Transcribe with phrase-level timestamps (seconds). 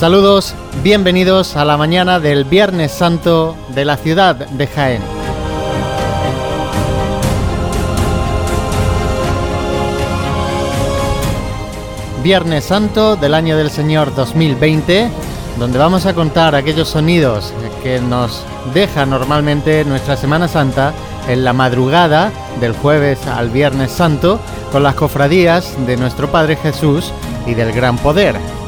[0.00, 5.02] Saludos, bienvenidos a la mañana del Viernes Santo de la ciudad de Jaén.
[12.22, 15.10] Viernes Santo del año del Señor 2020,
[15.58, 20.94] donde vamos a contar aquellos sonidos que nos deja normalmente nuestra Semana Santa
[21.28, 24.40] en la madrugada del jueves al Viernes Santo
[24.72, 27.12] con las cofradías de nuestro Padre Jesús
[27.46, 28.59] y del Gran Poder.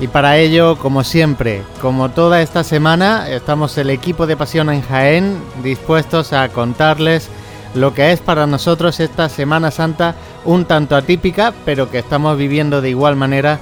[0.00, 4.82] Y para ello, como siempre, como toda esta semana, estamos el equipo de Pasión en
[4.82, 7.28] Jaén dispuestos a contarles
[7.74, 10.14] lo que es para nosotros esta Semana Santa
[10.44, 13.58] un tanto atípica, pero que estamos viviendo de igual manera,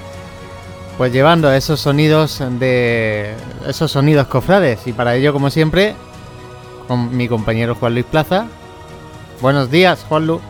[0.98, 3.34] pues llevando esos sonidos de
[3.66, 4.86] esos sonidos cofrades.
[4.86, 5.94] Y para ello, como siempre,
[6.86, 8.47] con mi compañero Juan Luis Plaza.
[9.41, 10.42] Buenos días, Juan Luis.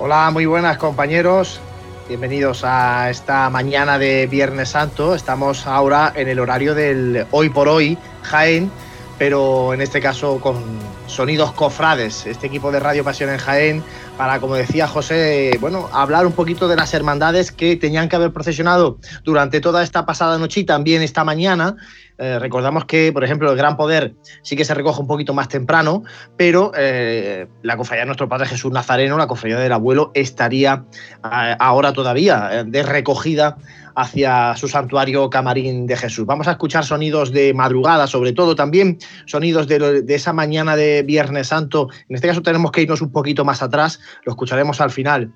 [0.00, 1.60] Hola, muy buenas compañeros.
[2.08, 5.14] Bienvenidos a esta mañana de Viernes Santo.
[5.14, 8.70] Estamos ahora en el horario del hoy por hoy, Jaén,
[9.18, 10.62] pero en este caso con
[11.06, 12.26] sonidos cofrades.
[12.26, 13.82] Este equipo de Radio Pasión en Jaén,
[14.16, 18.32] para, como decía José, bueno, hablar un poquito de las hermandades que tenían que haber
[18.32, 21.76] procesionado durante toda esta pasada noche y también esta mañana
[22.18, 25.48] eh, recordamos que, por ejemplo, el Gran Poder sí que se recoge un poquito más
[25.48, 26.02] temprano,
[26.36, 30.84] pero eh, la cofradía de nuestro Padre Jesús Nazareno, la cofradía del abuelo, estaría
[31.24, 33.56] eh, ahora todavía de recogida
[33.98, 36.24] hacia su santuario Camarín de Jesús.
[36.24, 41.48] Vamos a escuchar sonidos de madrugada, sobre todo también sonidos de, esa mañana de Viernes
[41.48, 41.88] Santo.
[42.08, 45.32] En este caso tenemos que irnos un poquito más atrás, lo escucharemos al final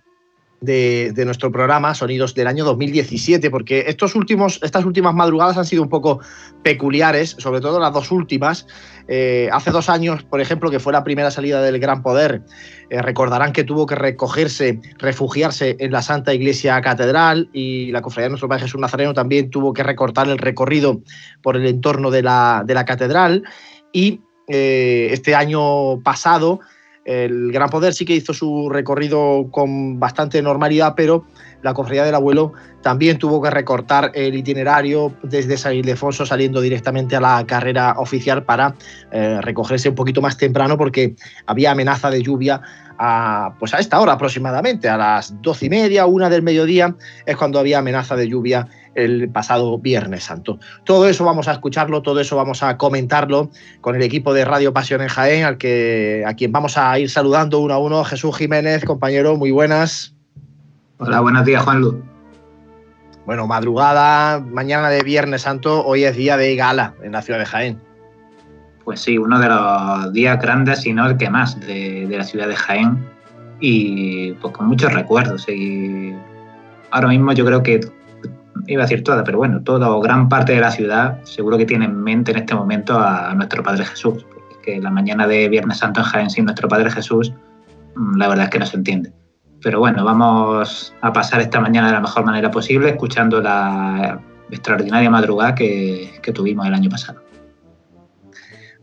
[0.63, 5.83] de, nuestro programa, Sonidos del año 2017, porque estos últimos, estas últimas madrugadas han sido
[5.83, 6.21] un poco
[6.63, 8.67] peculiares, sobre todo las dos últimas.
[9.09, 12.43] Eh, hace dos años, por ejemplo, que fue la primera salida del Gran Poder,
[12.91, 18.27] eh, recordarán que tuvo que recogerse, refugiarse en la Santa Iglesia Catedral y la Cofradía
[18.27, 21.01] de Nuestro Padre Jesús Nazareno también tuvo que recortar el recorrido
[21.43, 23.43] por el entorno de la, de la Catedral.
[23.93, 26.61] Y eh, este año pasado
[27.05, 31.25] el Gran Poder sí que hizo su recorrido con bastante normalidad, pero
[31.63, 32.53] la cofradía del abuelo
[32.83, 38.45] también tuvo que recortar el itinerario desde San Ildefonso saliendo directamente a la carrera oficial
[38.45, 38.75] para
[39.11, 41.15] eh, recogerse un poquito más temprano porque
[41.47, 42.61] había amenaza de lluvia
[42.99, 46.95] a, pues a esta hora aproximadamente, a las doce y media, una del mediodía,
[47.27, 50.59] es cuando había amenaza de lluvia el pasado Viernes Santo.
[50.85, 54.73] Todo eso vamos a escucharlo, todo eso vamos a comentarlo con el equipo de Radio
[54.73, 58.05] Pasión en Jaén, al que, a quien vamos a ir saludando uno a uno.
[58.05, 60.15] Jesús Jiménez, compañero, muy buenas.
[60.99, 61.97] Hola, buenos días, Juan Luz.
[63.27, 67.47] Bueno, madrugada, mañana de Viernes Santo, hoy es día de gala en la ciudad de
[67.47, 67.81] Jaén.
[68.85, 72.25] Pues sí, uno de los días grandes, si no el que más, de, de la
[72.25, 72.99] ciudad de Jaén.
[73.61, 75.49] Y pues con muchos recuerdos.
[75.49, 76.13] Y
[76.91, 77.81] ahora mismo yo creo que
[78.67, 81.67] iba a decir toda, pero bueno, toda o gran parte de la ciudad seguro que
[81.67, 84.25] tiene en mente en este momento a nuestro Padre Jesús.
[84.25, 87.33] Porque que la mañana de Viernes Santo en Jaén sin nuestro Padre Jesús,
[87.97, 89.13] mm, la verdad es que no se entiende.
[89.61, 94.21] Pero bueno, vamos a pasar esta mañana de la mejor manera posible, escuchando la
[94.51, 97.23] extraordinaria madrugada que, que tuvimos el año pasado.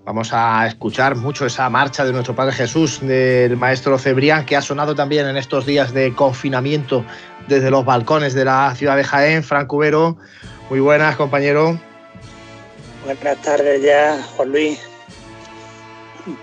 [0.06, 4.62] Vamos a escuchar mucho esa marcha de nuestro Padre Jesús, del maestro Cebrián, que ha
[4.62, 7.06] sonado también en estos días de confinamiento
[7.48, 9.44] desde los balcones de la ciudad de Jaén.
[9.44, 10.18] Frank Cubero,
[10.70, 11.80] muy buenas, compañero.
[13.06, 14.80] Buenas tardes ya, Juan Luis.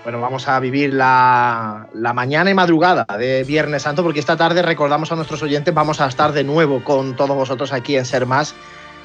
[0.03, 4.61] Bueno, vamos a vivir la, la, mañana y madrugada de Viernes Santo, porque esta tarde
[4.61, 8.25] recordamos a nuestros oyentes, vamos a estar de nuevo con todos vosotros aquí en Ser
[8.25, 8.53] Más,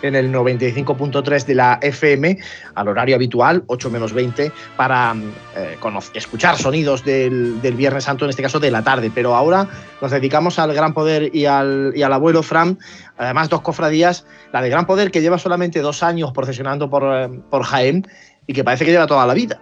[0.03, 2.39] en el 95.3 de la FM,
[2.75, 5.15] al horario habitual, 8 menos 20, para
[5.57, 5.77] eh,
[6.15, 9.11] escuchar sonidos del, del, Viernes Santo, en este caso de la tarde.
[9.15, 9.69] Pero ahora
[10.01, 12.79] nos dedicamos al Gran Poder y al, y al abuelo Fran,
[13.17, 17.63] además dos cofradías, la de Gran Poder que lleva solamente dos años procesionando por, por
[17.63, 18.07] Jaén
[18.47, 19.61] y que parece que lleva toda la vida.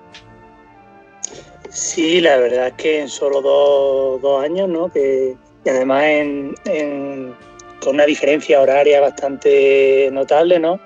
[1.70, 4.90] Sí, la verdad es que en solo dos, dos años, ¿no?
[4.92, 7.34] Que, y además en,
[7.80, 10.78] con una diferencia horaria bastante notable, ¿no?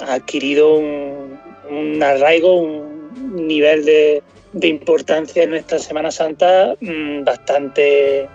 [0.00, 4.22] Ha adquirido un, arraigo, un nivel de,
[4.52, 8.28] de, importancia en nuestra Semana Santa mmm, bastante,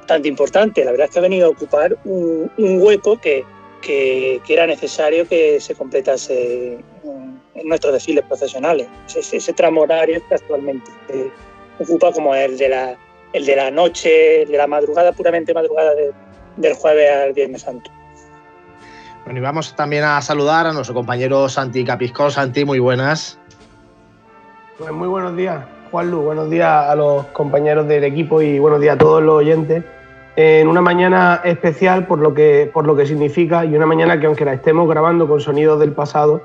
[0.00, 0.84] bastante importante.
[0.84, 3.44] La verdad es que ha venido a ocupar un, hueco que,
[3.80, 6.78] que, era necesario que se completase
[7.54, 8.88] en nuestros desfiles profesionales.
[9.14, 10.90] Ese, tramo horario que actualmente
[11.78, 12.98] ocupa como el de, la,
[13.32, 16.12] el de la noche, de la madrugada, puramente madrugada de,
[16.56, 17.90] del jueves al Viernes Santo.
[19.24, 22.30] Bueno, y vamos también a saludar a nuestro compañero Santi Capiscón.
[22.30, 23.38] Santi, muy buenas.
[24.78, 26.22] Pues muy buenos días, Juan Lu.
[26.22, 29.82] Buenos días a los compañeros del equipo y buenos días a todos los oyentes.
[30.36, 34.26] en una mañana especial por lo que, por lo que significa y una mañana que
[34.26, 36.42] aunque la estemos grabando con sonidos del pasado,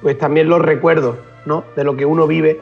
[0.00, 1.64] pues también los recuerdos ¿no?
[1.74, 2.60] de lo que uno vive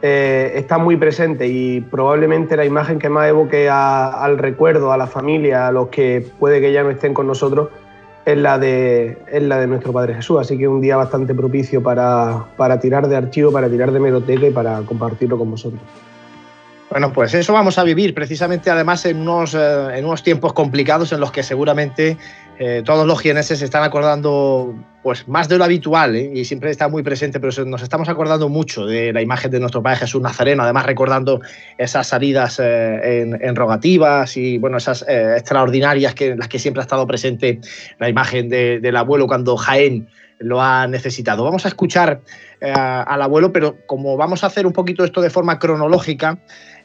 [0.00, 5.06] eh, está muy presente y probablemente la imagen que más evoque al recuerdo, a la
[5.06, 7.70] familia, a los que puede que ya no estén con nosotros,
[8.24, 10.38] es la de, es la de nuestro Padre Jesús.
[10.38, 14.46] Así que un día bastante propicio para, para tirar de archivo, para tirar de meroteca
[14.46, 15.80] y para compartirlo con vosotros.
[16.90, 19.58] Bueno, pues eso vamos a vivir precisamente además en unos, eh,
[19.94, 22.16] en unos tiempos complicados en los que seguramente
[22.58, 26.30] eh, todos los se están acordando pues más de lo habitual ¿eh?
[26.34, 29.82] y siempre está muy presente, pero nos estamos acordando mucho de la imagen de nuestro
[29.82, 31.42] Padre Jesús Nazareno, además recordando
[31.76, 37.06] esas salidas en, rogativas y bueno, esas extraordinarias que, en las que siempre ha estado
[37.06, 37.60] presente
[37.98, 40.08] la imagen del abuelo cuando Jaén
[40.38, 41.44] lo ha necesitado.
[41.44, 42.20] Vamos a escuchar
[42.60, 46.38] al abuelo, pero como vamos a hacer un poquito esto de forma cronológica,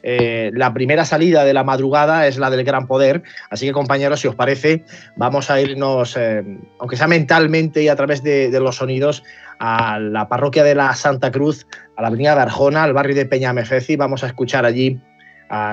[0.06, 4.20] eh, la primera salida de la madrugada es la del Gran Poder, así que compañeros,
[4.20, 4.84] si os parece,
[5.16, 6.44] vamos a irnos, eh,
[6.78, 9.22] aunque sea mentalmente y a través de, los sonidos,
[9.58, 11.66] a la parroquia de la Santa Cruz,
[11.96, 15.00] a la avenida de Arjona, al barrio de Peñamefeci, vamos a escuchar allí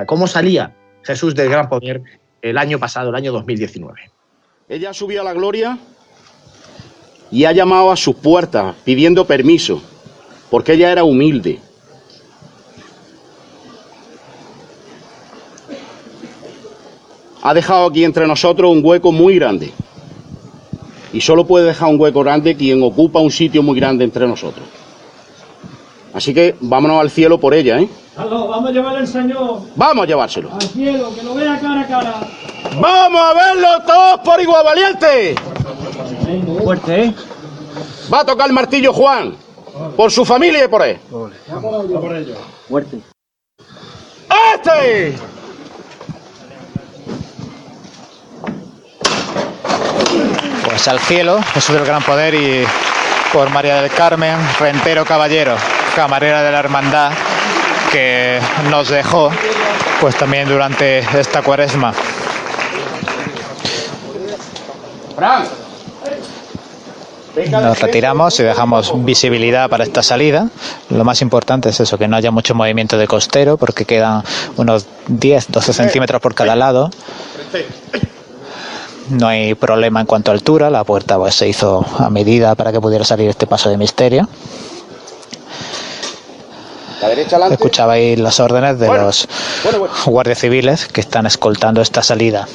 [0.05, 0.73] cómo salía
[1.03, 2.01] Jesús del Gran Poder
[2.41, 3.99] el año pasado, el año 2019.
[4.69, 5.77] Ella subió a la gloria
[7.31, 9.83] y ha llamado a sus puertas pidiendo permiso,
[10.49, 11.59] porque ella era humilde
[17.41, 19.71] ha dejado aquí entre nosotros un hueco muy grande.
[21.13, 24.65] Y solo puede dejar un hueco grande quien ocupa un sitio muy grande entre nosotros.
[26.13, 27.89] Así que vámonos al cielo por ella, ¿eh?
[28.17, 29.61] vamos a llevarle al Señor.
[29.75, 30.51] Vamos a llevárselo.
[30.53, 32.13] Al cielo, que lo vea cara a cara.
[32.79, 35.35] ¡Vamos a verlo todos por igual valiente!
[36.63, 37.13] Fuerte, ¿eh?
[38.13, 39.35] Va a tocar el martillo Juan.
[39.95, 40.99] Por su familia y por él.
[42.67, 42.99] Fuerte.
[44.55, 45.15] ¡Este!
[50.71, 52.63] Pues al cielo, Jesús del Gran Poder y
[53.33, 55.55] por María del Carmen, Rentero Caballero,
[55.95, 57.11] camarera de la Hermandad,
[57.91, 59.29] que nos dejó
[59.99, 61.93] pues también durante esta cuaresma.
[67.51, 70.47] Nos retiramos y dejamos visibilidad para esta salida.
[70.89, 74.23] Lo más importante es eso, que no haya mucho movimiento de costero, porque quedan
[74.55, 76.89] unos 10-12 centímetros por cada lado.
[79.11, 82.71] No hay problema en cuanto a altura, la puerta pues, se hizo a medida para
[82.71, 84.27] que pudiera salir este paso de misterio.
[87.51, 89.27] Escuchabais las órdenes de los
[90.05, 92.47] guardias civiles que están escoltando esta salida.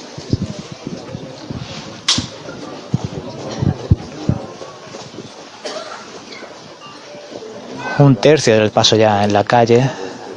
[7.98, 9.90] Un tercio del paso ya en la calle.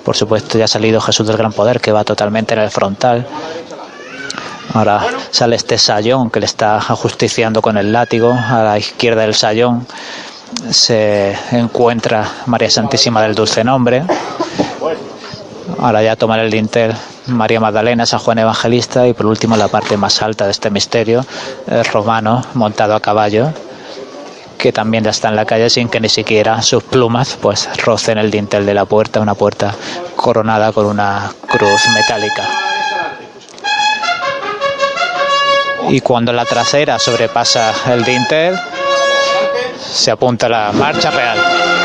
[0.03, 3.25] Por supuesto ya ha salido Jesús del Gran Poder que va totalmente en el frontal.
[4.73, 8.33] Ahora sale este sayón que le está ajusticiando con el látigo.
[8.33, 9.87] A la izquierda del sayón
[10.69, 14.03] se encuentra María Santísima del Dulce Nombre.
[15.79, 16.93] Ahora ya toma el dintel
[17.27, 21.25] María Magdalena, San Juan Evangelista y por último la parte más alta de este misterio,
[21.67, 23.53] el romano montado a caballo,
[24.57, 28.17] que también ya está en la calle sin que ni siquiera sus plumas pues rocen
[28.17, 29.73] el dintel de la puerta, una puerta
[30.15, 32.68] coronada con una cruz metálica.
[35.89, 38.55] Y cuando la trasera sobrepasa el dintel
[39.79, 41.78] se apunta la marcha real.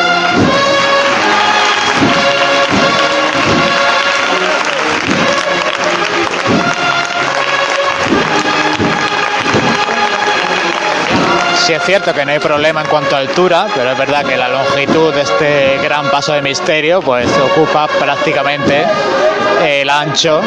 [11.65, 14.37] Sí es cierto que no hay problema en cuanto a altura, pero es verdad que
[14.37, 18.85] la longitud de este gran paso de misterio pues ocupa prácticamente
[19.65, 20.43] el ancho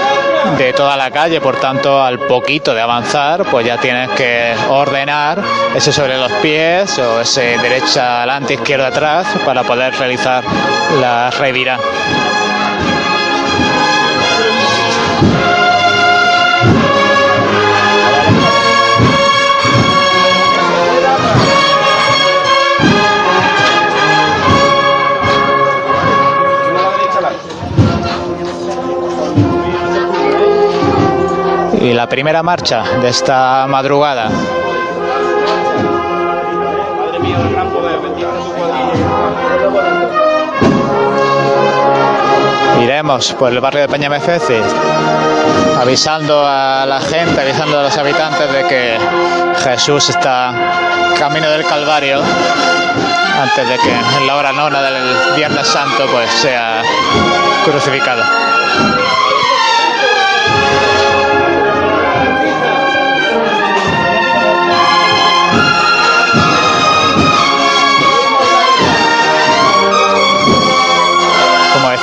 [0.60, 5.42] de toda la calle, por tanto al poquito de avanzar pues ya tienes que ordenar
[5.76, 10.44] ese sobre los pies o ese derecha adelante, izquierda atrás para poder realizar
[11.02, 11.80] la revira.
[31.82, 34.30] Y la primera marcha de esta madrugada.
[42.82, 44.64] Iremos por el barrio de Peñamefeces
[45.80, 48.98] avisando a la gente, avisando a los habitantes de que
[49.64, 50.54] Jesús está
[51.18, 52.22] camino del Calvario
[53.42, 56.82] antes de que en la hora nona del Viernes Santo pues sea
[57.64, 58.47] crucificado.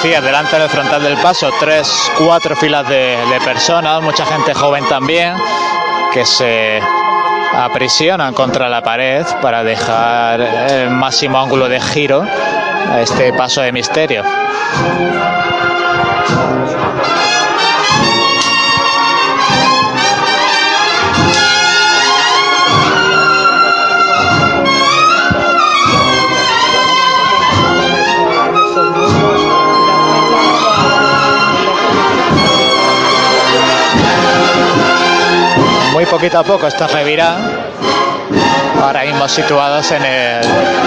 [0.05, 4.87] Decía, delante del frontal del paso, tres, cuatro filas de, de personas, mucha gente joven
[4.87, 5.35] también,
[6.13, 6.79] que se
[7.55, 13.73] aprisionan contra la pared para dejar el máximo ángulo de giro a este paso de
[13.73, 14.23] misterio.
[36.05, 37.35] Muy poquito a poco esta revirá.
[38.83, 40.45] Ahora mismo situados en el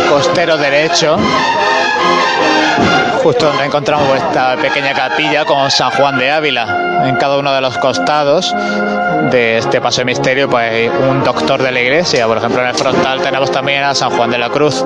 [0.10, 1.18] costero derecho,
[3.24, 7.08] justo donde encontramos esta pequeña capilla con San Juan de Ávila.
[7.08, 8.54] En cada uno de los costados
[9.32, 12.28] de este paso de misterio, pues un doctor de la iglesia.
[12.28, 14.86] Por ejemplo, en el frontal tenemos también a San Juan de la Cruz.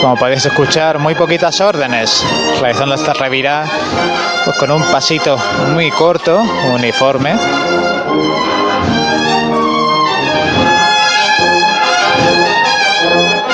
[0.00, 2.24] Como podéis escuchar, muy poquitas órdenes,
[2.60, 3.64] realizando esta revirá
[4.44, 5.36] pues con un pasito
[5.72, 6.40] muy corto,
[6.72, 7.36] uniforme.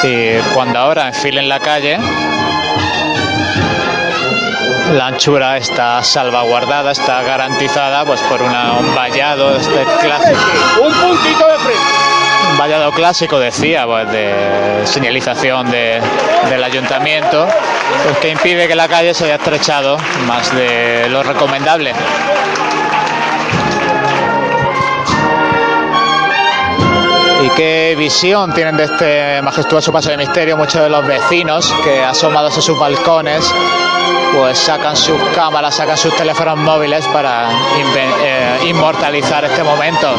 [0.03, 1.99] Y cuando ahora enfilen la calle,
[4.93, 8.53] la anchura está salvaguardada, está garantizada pues por un
[8.95, 10.39] vallado este clásico.
[10.83, 12.04] Un puntito de frente.
[12.59, 16.01] Vallado clásico, decía, pues de señalización de,
[16.49, 17.47] del ayuntamiento,
[18.05, 19.97] pues que impide que la calle se haya estrechado
[20.27, 21.93] más de lo recomendable.
[27.43, 30.57] ¿Y qué visión tienen de este majestuoso paso de misterio?
[30.57, 33.45] Muchos de los vecinos que asomados a sus balcones
[34.35, 40.15] pues sacan sus cámaras, sacan sus teléfonos móviles para eh, inmortalizar este momento.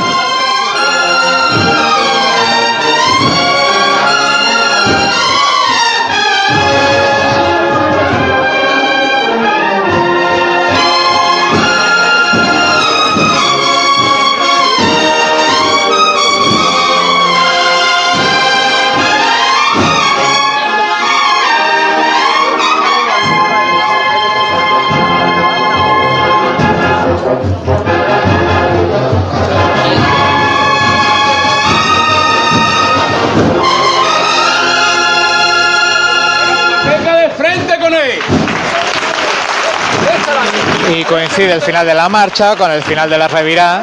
[41.08, 43.82] Coincide el final de la marcha con el final de la revirá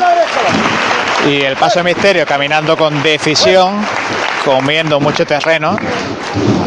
[1.28, 3.80] y el paso de misterio caminando con decisión,
[4.44, 5.76] comiendo mucho terreno,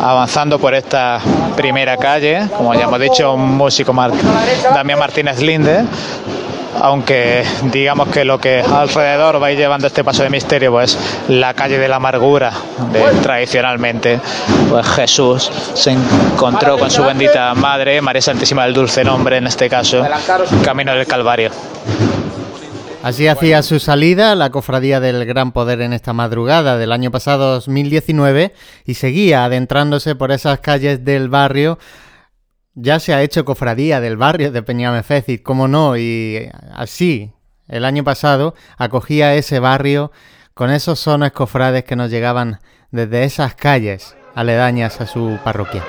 [0.01, 1.19] avanzando por esta
[1.57, 4.12] primera calle, como ya hemos dicho, un músico Mar-
[4.74, 5.83] Damián Martínez Linde,
[6.82, 10.98] aunque digamos que lo que alrededor va a ir llevando este paso de misterio, pues
[11.27, 12.51] la calle de la amargura,
[13.22, 14.20] tradicionalmente
[14.70, 19.70] pues Jesús se encontró con su bendita madre, María Santísima del Dulce Nombre, en este
[19.70, 20.05] caso,
[20.63, 21.51] camino del Calvario.
[23.05, 27.51] Así hacía su salida la cofradía del Gran Poder en esta madrugada del año pasado
[27.53, 28.51] 2019
[28.84, 31.77] y seguía adentrándose por esas calles del barrio.
[32.77, 37.32] Ya se ha hecho cofradía del barrio de Peñamefécid, cómo no, y así
[37.70, 40.12] el año pasado acogía ese barrio
[40.53, 42.60] con esos sones cofrades que nos llegaban
[42.91, 45.84] desde esas calles aledañas a su parroquia.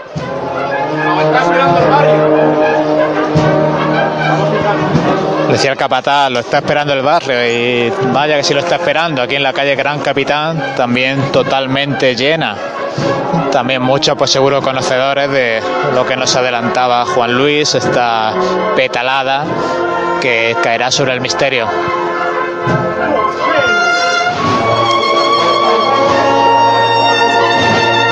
[5.50, 9.23] Decía el capataz, lo está esperando el barrio y vaya que si lo está esperando.
[9.23, 12.57] Aquí en la calle Gran Capitán también totalmente llena.
[13.50, 15.62] También muchos, pues seguro conocedores de
[15.94, 18.34] lo que nos adelantaba Juan Luis, esta
[18.74, 19.44] petalada
[20.20, 21.68] que caerá sobre el misterio.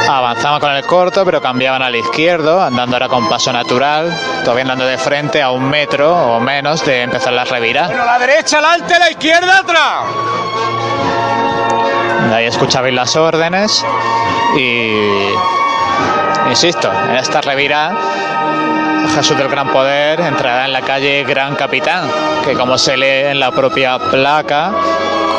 [0.08, 4.86] Avanzaban con el corto, pero cambiaban al izquierdo, andando ahora con paso natural, todavía andando
[4.86, 7.44] de frente a un metro o menos de empezar la.
[7.44, 10.04] Bueno, la derecha la izquierda atrás.
[12.32, 13.84] Ahí escuchabais las órdenes
[14.56, 15.28] y
[16.48, 17.92] insisto, en esta revirá
[19.14, 22.10] Jesús del Gran Poder entrará en la calle Gran Capitán,
[22.44, 24.72] que como se lee en la propia placa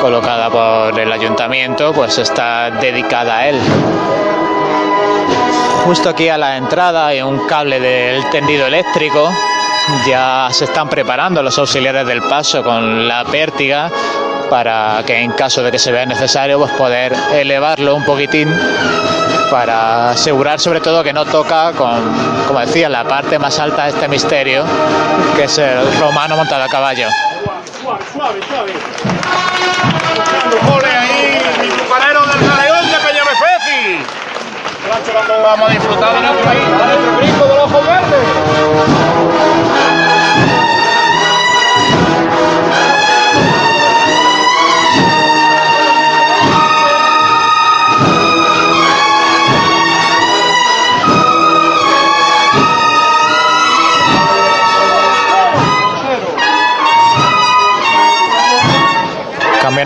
[0.01, 3.59] colocada por el ayuntamiento, pues está dedicada a él.
[5.85, 9.29] Justo aquí a la entrada hay un cable del tendido eléctrico.
[10.07, 13.91] Ya se están preparando los auxiliares del paso con la pértiga
[14.49, 18.49] para que en caso de que se vea necesario pues poder elevarlo un poquitín
[19.49, 22.01] para asegurar sobre todo que no toca con,
[22.47, 24.65] como decía, la parte más alta de este misterio,
[25.35, 27.07] que es el romano montado a caballo.
[27.81, 28.73] Suave, suave.
[30.97, 31.39] Ahí,
[31.91, 33.05] del galeón de
[35.43, 39.04] vamos a disfrutar de nuestro, de nuestro Cristo de los ojos verdes.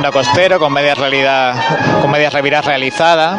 [0.08, 1.54] Costero con media realidad,
[2.02, 3.38] con media revirada realizada.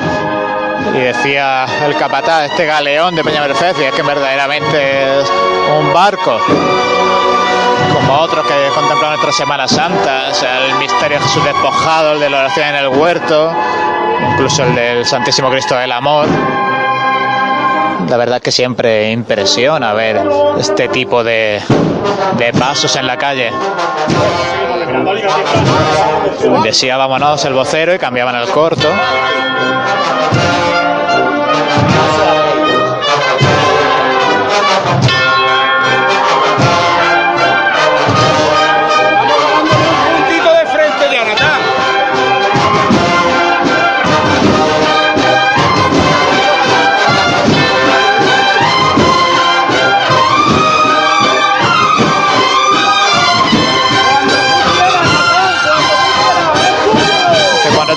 [0.94, 5.30] Y decía el capataz, este galeón de Peña Mercedes, es que verdaderamente es
[5.78, 6.38] un barco,
[7.94, 12.30] como otros que contemplamos nuestra Semana Santa, sea, el misterio de Jesús despojado, el de
[12.30, 13.52] la oración en el huerto,
[14.32, 16.26] incluso el del Santísimo Cristo del Amor.
[18.08, 20.20] La verdad que siempre impresiona ver
[20.58, 21.60] este tipo de,
[22.38, 23.50] de pasos en la calle.
[26.64, 28.88] Decía vámonos el vocero y cambiaban el corto.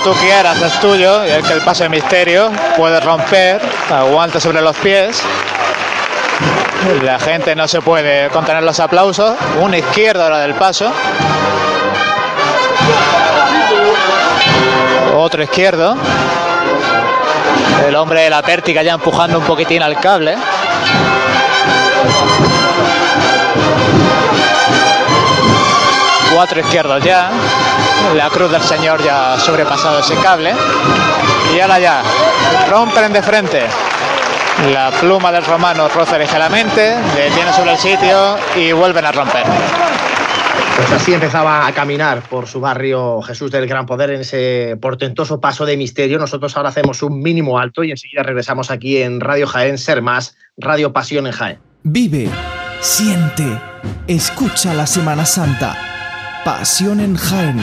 [0.04, 4.60] Tú quieras es tuyo y el que el paso de misterio puede romper, aguanta sobre
[4.60, 5.22] los pies.
[7.02, 9.34] La gente no se puede contener los aplausos.
[9.62, 10.92] Una izquierda ahora del paso.
[15.16, 15.96] Otro izquierdo.
[17.88, 20.36] El hombre de la pértiga ya empujando un poquitín al cable.
[26.34, 27.30] Cuatro izquierdos ya.
[28.14, 30.54] La cruz del Señor ya ha sobrepasado ese cable.
[31.54, 32.02] Y ahora ya.
[32.70, 33.62] Rompen de frente.
[34.72, 39.44] La pluma del romano roza ligeramente, detiene sobre el sitio y vuelven a romper.
[40.76, 45.40] Pues así empezaba a caminar por su barrio Jesús del Gran Poder en ese portentoso
[45.40, 46.18] paso de misterio.
[46.18, 50.36] Nosotros ahora hacemos un mínimo alto y enseguida regresamos aquí en Radio Jaén, Ser Más,
[50.56, 51.58] Radio Pasión en Jaén.
[51.82, 52.28] Vive,
[52.80, 53.44] siente,
[54.06, 55.93] escucha la Semana Santa.
[56.44, 57.58] Pasión en Jaén.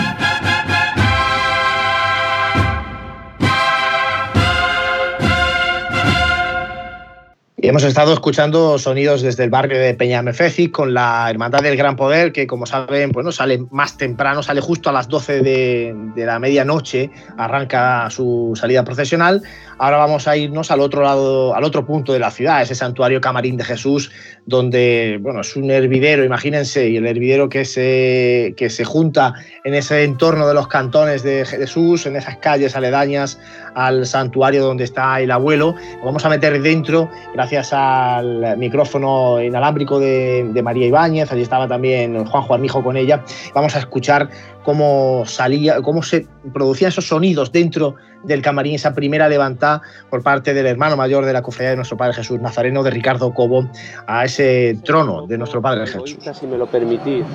[7.57, 11.95] Y hemos estado escuchando sonidos desde el barrio de Peñamefeci con la Hermandad del Gran
[11.95, 16.25] Poder, que como saben, bueno, sale más temprano, sale justo a las 12 de, de
[16.25, 19.43] la medianoche, arranca su salida procesional.
[19.83, 23.19] Ahora vamos a irnos al otro lado, al otro punto de la ciudad, ese santuario
[23.19, 24.11] Camarín de Jesús,
[24.45, 29.73] donde bueno, es un hervidero, imagínense, y el hervidero que se, que se junta en
[29.73, 33.39] ese entorno de los cantones de Jesús, en esas calles aledañas
[33.73, 35.73] al santuario donde está el abuelo.
[35.97, 42.23] Lo vamos a meter dentro, gracias al micrófono inalámbrico de, María Ibáñez, allí estaba también
[42.25, 43.23] Juanjo Armijo con ella.
[43.55, 44.29] Vamos a escuchar
[44.63, 50.53] cómo salía, cómo se producían esos sonidos dentro del camarín, esa primera levantada por parte
[50.53, 53.67] del hermano mayor de la cofradía de nuestro Padre Jesús Nazareno, de Ricardo Cobo,
[54.05, 56.17] a ese trono de nuestro Padre Jesús.
[56.33, 57.25] Si me lo permitís.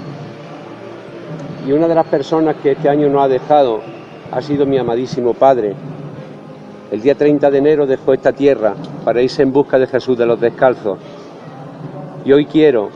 [1.66, 3.80] Y una de las personas que este año no ha dejado
[4.30, 5.74] ha sido mi amadísimo Padre.
[6.92, 10.26] El día 30 de enero dejó esta tierra para irse en busca de Jesús de
[10.26, 10.98] los Descalzos.
[12.24, 12.90] Y hoy quiero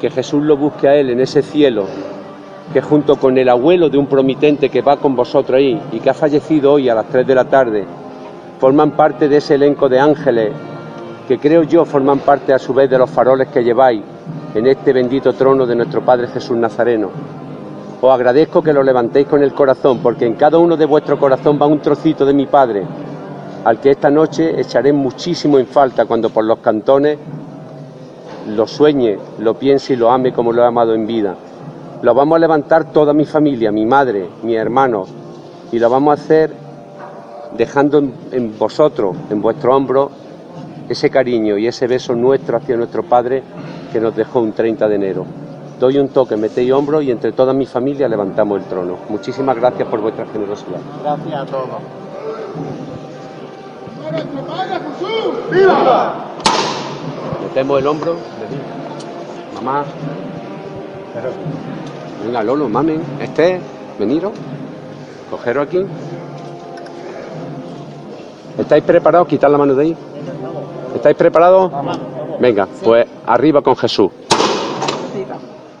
[0.00, 1.88] que Jesús lo busque a él en ese cielo
[2.72, 6.10] que junto con el abuelo de un promitente que va con vosotros ahí y que
[6.10, 7.84] ha fallecido hoy a las 3 de la tarde,
[8.58, 10.52] forman parte de ese elenco de ángeles
[11.28, 14.02] que creo yo forman parte a su vez de los faroles que lleváis
[14.54, 17.10] en este bendito trono de nuestro Padre Jesús Nazareno.
[18.00, 21.58] Os agradezco que lo levantéis con el corazón, porque en cada uno de vuestro corazón
[21.60, 22.84] va un trocito de mi Padre,
[23.64, 27.18] al que esta noche echaré muchísimo en falta cuando por los cantones
[28.48, 31.34] lo sueñe, lo piense y lo ame como lo he amado en vida.
[32.04, 35.06] Lo vamos a levantar toda mi familia, mi madre, mi hermano,
[35.72, 36.52] y lo vamos a hacer
[37.56, 40.10] dejando en, en vosotros, en vuestro hombro,
[40.86, 43.42] ese cariño y ese beso nuestro hacia nuestro Padre
[43.90, 45.24] que nos dejó un 30 de enero.
[45.80, 48.98] Doy un toque, metéis hombro y entre toda mi familia levantamos el trono.
[49.08, 50.80] Muchísimas gracias por vuestra generosidad.
[51.02, 51.68] Gracias a todos.
[57.48, 58.16] Metemos el hombro.
[59.54, 59.84] Mamá.
[62.24, 63.02] Venga, Lolo, mamen.
[63.20, 63.60] Este,
[63.98, 64.32] veniros.
[65.30, 65.84] Cogeros aquí.
[68.58, 69.28] ¿Estáis preparados?
[69.28, 69.96] Quitar la mano de ahí.
[70.94, 71.70] ¿Estáis preparados?
[72.40, 74.10] Venga, pues arriba con Jesús.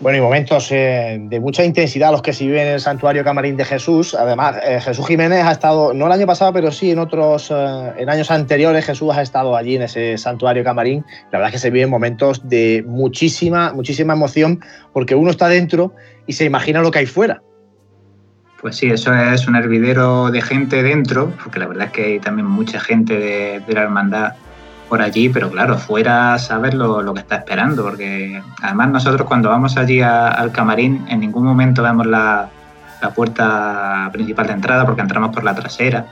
[0.00, 3.56] Bueno, y momentos eh, de mucha intensidad los que se viven en el santuario Camarín
[3.56, 4.14] de Jesús.
[4.14, 7.92] Además, eh, Jesús Jiménez ha estado, no el año pasado, pero sí en otros, eh,
[7.96, 11.04] en años anteriores, Jesús ha estado allí en ese santuario Camarín.
[11.30, 14.60] La verdad es que se viven momentos de muchísima, muchísima emoción,
[14.92, 15.94] porque uno está dentro
[16.26, 17.40] y se imagina lo que hay fuera.
[18.60, 22.20] Pues sí, eso es un hervidero de gente dentro, porque la verdad es que hay
[22.20, 24.32] también mucha gente de, de la hermandad
[24.88, 29.48] por allí, pero claro, fuera saber lo, lo, que está esperando, porque además nosotros cuando
[29.48, 32.48] vamos allí a, al camarín en ningún momento vemos la,
[33.00, 36.06] la, puerta principal de entrada porque entramos por la trasera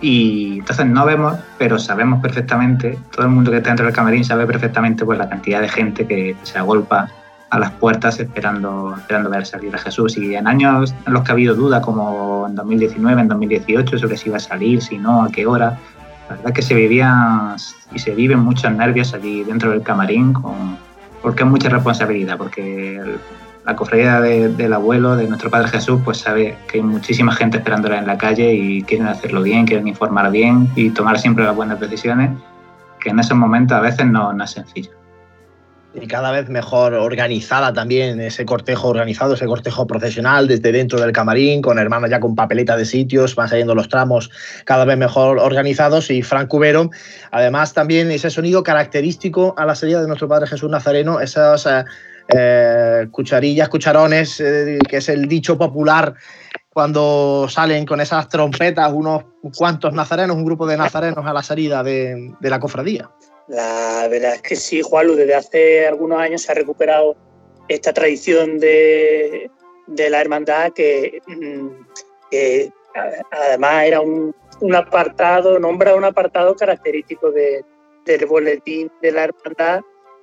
[0.00, 4.24] y entonces no vemos, pero sabemos perfectamente, todo el mundo que está dentro del camarín
[4.24, 7.08] sabe perfectamente pues la cantidad de gente que se agolpa
[7.50, 10.16] a las puertas esperando, esperando ver salir a Jesús.
[10.16, 14.16] Y en años en los que ha habido duda, como en 2019, en 2018, sobre
[14.16, 15.76] si iba a salir, si no, a qué hora,
[16.30, 17.56] la verdad que se vivían
[17.92, 20.78] y se viven muchos nervios allí dentro del camarín, con,
[21.22, 23.02] porque es mucha responsabilidad, porque
[23.66, 27.58] la cofradía de, del abuelo, de nuestro Padre Jesús, pues sabe que hay muchísima gente
[27.58, 31.56] esperándola en la calle y quieren hacerlo bien, quieren informar bien y tomar siempre las
[31.56, 32.30] buenas decisiones,
[33.00, 34.99] que en esos momentos a veces no es sencillo
[35.94, 41.12] y cada vez mejor organizada también ese cortejo organizado, ese cortejo profesional desde dentro del
[41.12, 44.30] camarín, con hermanos ya con papeleta de sitios, van saliendo los tramos
[44.64, 46.90] cada vez mejor organizados y Frank Cubero,
[47.32, 51.84] además también ese sonido característico a la salida de nuestro Padre Jesús Nazareno, esas eh,
[52.28, 56.14] eh, cucharillas, cucharones, eh, que es el dicho popular
[56.72, 59.24] cuando salen con esas trompetas unos
[59.56, 63.10] cuantos nazarenos, un grupo de nazarenos a la salida de, de la cofradía.
[63.50, 67.16] La verdad es que sí, Juanlu, desde hace algunos años se ha recuperado
[67.66, 69.50] esta tradición de,
[69.88, 71.68] de la hermandad que, mm,
[72.30, 72.70] que,
[73.32, 77.64] además era un, un, apartado, nombra un apartado característico de,
[78.04, 79.80] del boletín de la hermandad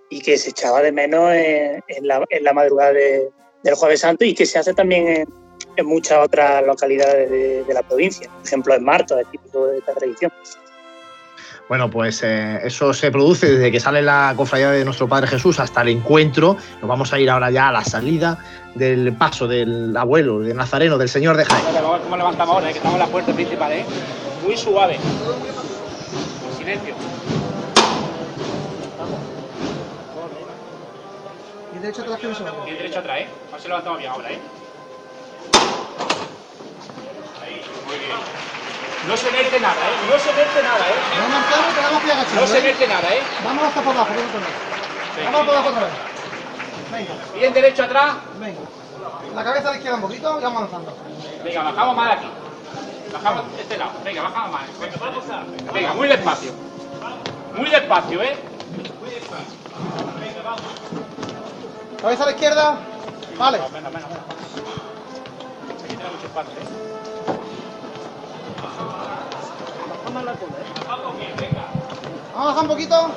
[0.09, 3.29] y que se echaba de menos en, la, en la, madrugada de,
[3.61, 5.27] del Jueves Santo y que se hace también en,
[5.75, 8.29] en muchas otras localidades de, de, la provincia.
[8.29, 10.31] Por ejemplo, en Marto es típico de esta tradición.
[11.69, 15.59] Bueno, pues eh, eso se produce desde que sale la cofradía de nuestro Padre Jesús
[15.59, 16.55] hasta el encuentro.
[16.79, 18.37] Nos vamos a ir ahora ya a la salida
[18.73, 21.65] del paso del abuelo, de Nazareno, del Señor de Jaén.
[22.03, 22.69] ¿Cómo levantamos ahora?
[22.69, 22.71] Eh?
[22.71, 23.85] Que estamos en la puerta principal, ¿eh?
[24.45, 24.97] Muy suave.
[26.57, 26.95] Silencio.
[31.75, 32.51] Y derecho atrás que no se va.
[32.65, 33.27] Y derecho atrás, ¿eh?
[33.49, 34.39] A ver si levantamos bien ahora, ¿eh?
[37.43, 38.56] Ahí, muy bien.
[39.05, 39.95] No se mete nada, ¿eh?
[40.09, 40.99] No se mete nada, ¿eh?
[41.19, 42.41] No marcamos, quedamos aquí agachados.
[42.41, 43.21] No se mete nada, ¿eh?
[43.43, 45.93] Vamos hasta por abajo, vamos Vamos por abajo otra vez.
[46.91, 47.13] Venga.
[47.35, 48.15] Bien derecho atrás.
[48.39, 48.59] Venga.
[49.35, 50.97] La cabeza a la izquierda un poquito y vamos avanzando.
[51.43, 52.27] Venga, bajamos más aquí.
[53.13, 53.91] Bajamos de este lado.
[54.03, 55.73] Venga, bajamos más.
[55.73, 56.51] Venga, muy despacio.
[57.55, 58.37] Muy despacio, ¿eh?
[59.01, 59.57] Muy despacio.
[60.19, 60.61] Venga, vamos.
[62.01, 62.77] Cabeza a la izquierda.
[63.37, 63.57] Vale.
[63.57, 64.09] Menos, menos, menos.
[65.83, 66.96] Aquí tiene mucho espacio, ¿eh?
[72.33, 73.09] Vamos a bajar un poquito.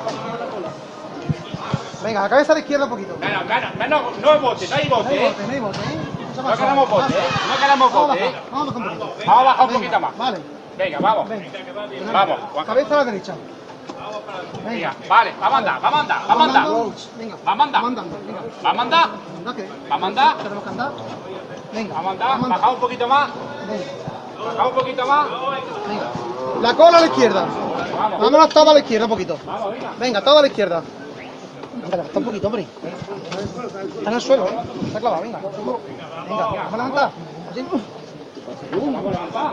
[2.02, 3.16] Venga, la cabeza a la izquierda un poquito.
[3.20, 5.04] Menos, menos, menos, no bote, no hay bote.
[5.04, 5.98] No hay bote, no hay bote, ¿eh?
[6.36, 7.28] No queremos bote, ¿eh?
[7.48, 8.34] No queremos bote, ¿eh?
[8.50, 8.98] Vamos a bajar.
[9.26, 10.16] Vamos a bajar un poquito más.
[10.16, 10.38] Vale.
[10.78, 11.28] Venga, vamos.
[11.28, 11.48] Venga.
[12.12, 12.38] Vamos.
[12.64, 13.34] Cabeza a la derecha.
[14.64, 16.66] Venga, vale, vamos a andar, vamos a andar, vamos a andar.
[17.18, 17.82] Venga, vamos a andar.
[17.82, 18.40] Vamos andando, venga.
[18.62, 19.08] Vamos a andar.
[19.88, 20.36] Vamos a andar.
[20.68, 20.92] Andar.
[21.72, 21.94] Venga.
[21.94, 23.30] Vamos a andar, bajamos un poquito más.
[23.68, 23.84] Venga.
[24.40, 25.26] Un poquito más.
[25.88, 26.10] Venga.
[26.60, 27.46] La cola a la izquierda.
[28.20, 29.38] Vámonos toda a la izquierda un poquito.
[29.98, 30.22] Venga.
[30.22, 30.82] Toda a la izquierda.
[31.84, 32.66] Está un poquito, hombre.
[33.98, 34.58] Está en el suelo, ¿eh?
[34.86, 35.38] Está clavado, venga.
[36.28, 37.10] Venga, vamos a levantar.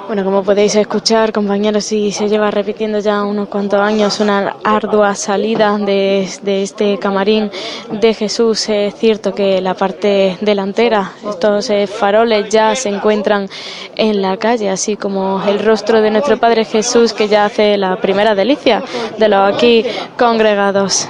[0.07, 5.15] Bueno, como podéis escuchar, compañeros, y se lleva repitiendo ya unos cuantos años una ardua
[5.15, 7.51] salida de, de, este camarín
[7.91, 8.69] de Jesús.
[8.69, 13.49] Es cierto que la parte delantera, estos eh, faroles ya se encuentran
[13.95, 17.97] en la calle, así como el rostro de nuestro Padre Jesús que ya hace la
[17.97, 18.83] primera delicia
[19.17, 19.85] de los aquí
[20.17, 21.07] congregados.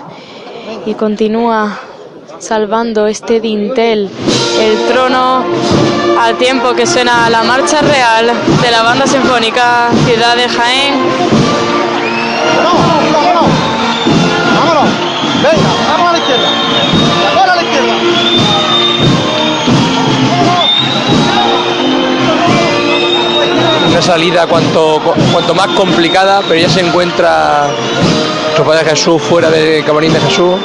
[0.85, 1.79] Y continúa
[2.39, 4.09] salvando este dintel,
[4.59, 5.43] el trono
[6.19, 10.95] al tiempo que suena la marcha real de la banda sinfónica Ciudad de Jaén.
[12.63, 13.13] ¡Vámonos!
[13.13, 13.45] ¡Vámonos!
[14.55, 14.89] ¡Vámonos!
[15.43, 15.69] ¡Venga!
[15.89, 16.49] ¡Vamos a la izquierda!
[17.37, 17.93] ¡Ahora a la izquierda!
[23.89, 27.67] Una salida cuanto, cuanto más complicada, pero ya se encuentra
[28.43, 30.55] nuestro Padre Jesús fuera del camarín de Jesús.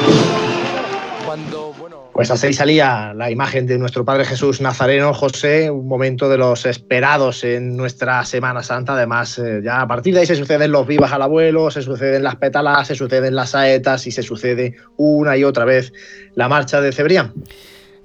[2.13, 6.67] Pues así salía la imagen de nuestro Padre Jesús Nazareno, José, un momento de los
[6.67, 8.93] esperados en nuestra Semana Santa.
[8.93, 12.23] Además, eh, ya a partir de ahí se suceden los vivas al abuelo, se suceden
[12.23, 15.95] las pétalas, se suceden las saetas y se sucede una y otra vez
[16.35, 17.33] la marcha de Cebrián.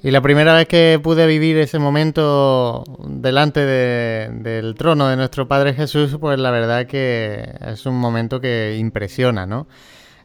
[0.02, 5.50] Y la primera vez que pude vivir ese momento delante de, del trono de nuestro
[5.50, 9.68] Padre Jesús, pues la verdad que es un momento que impresiona, ¿no?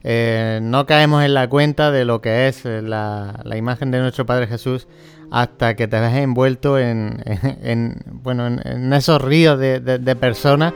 [0.04, 4.26] Eh, no caemos en la cuenta de lo que es la, la imagen de nuestro
[4.26, 4.88] Padre Jesús
[5.32, 7.22] hasta que te ves envuelto en,
[7.62, 10.74] en, bueno, en, esos ríos de, personas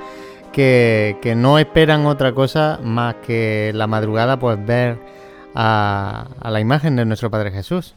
[0.52, 4.98] que, no esperan otra cosa más que la madrugada, pues ver
[5.54, 7.94] a, a la imagen de nuestro Padre Jesús.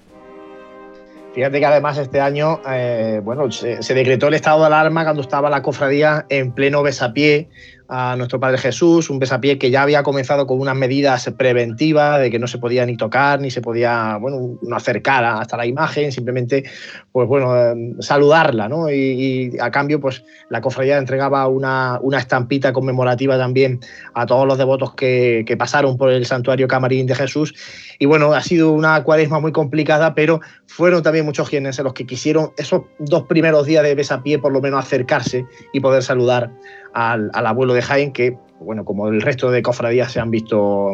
[1.33, 5.21] Fíjate que además este año, eh, bueno, se, se, decretó el estado de alarma cuando
[5.21, 7.49] estaba la cofradía en pleno besapié
[7.89, 12.29] a nuestro Padre Jesús, un besapié que ya había comenzado con unas medidas preventivas de
[12.29, 16.11] que no se podía ni tocar, ni se podía, bueno, no acercar hasta la imagen,
[16.11, 16.65] simplemente,
[17.11, 18.91] pues bueno, eh, saludarla, ¿no?
[18.91, 23.79] Y, a cambio, pues la cofradía entregaba una, una, estampita conmemorativa también
[24.13, 27.55] a todos los devotos que pasaron por el santuario Camarín de Jesús.
[27.99, 32.05] Y bueno, ha sido una cuaresma muy complicada, pero fueron también muchos quienes los que
[32.05, 36.49] quisieron esos dos primeros días de besapié por lo menos acercarse y poder saludar
[36.93, 40.93] al, al abuelo de Jaén, que, bueno, como el resto de cofradías se han visto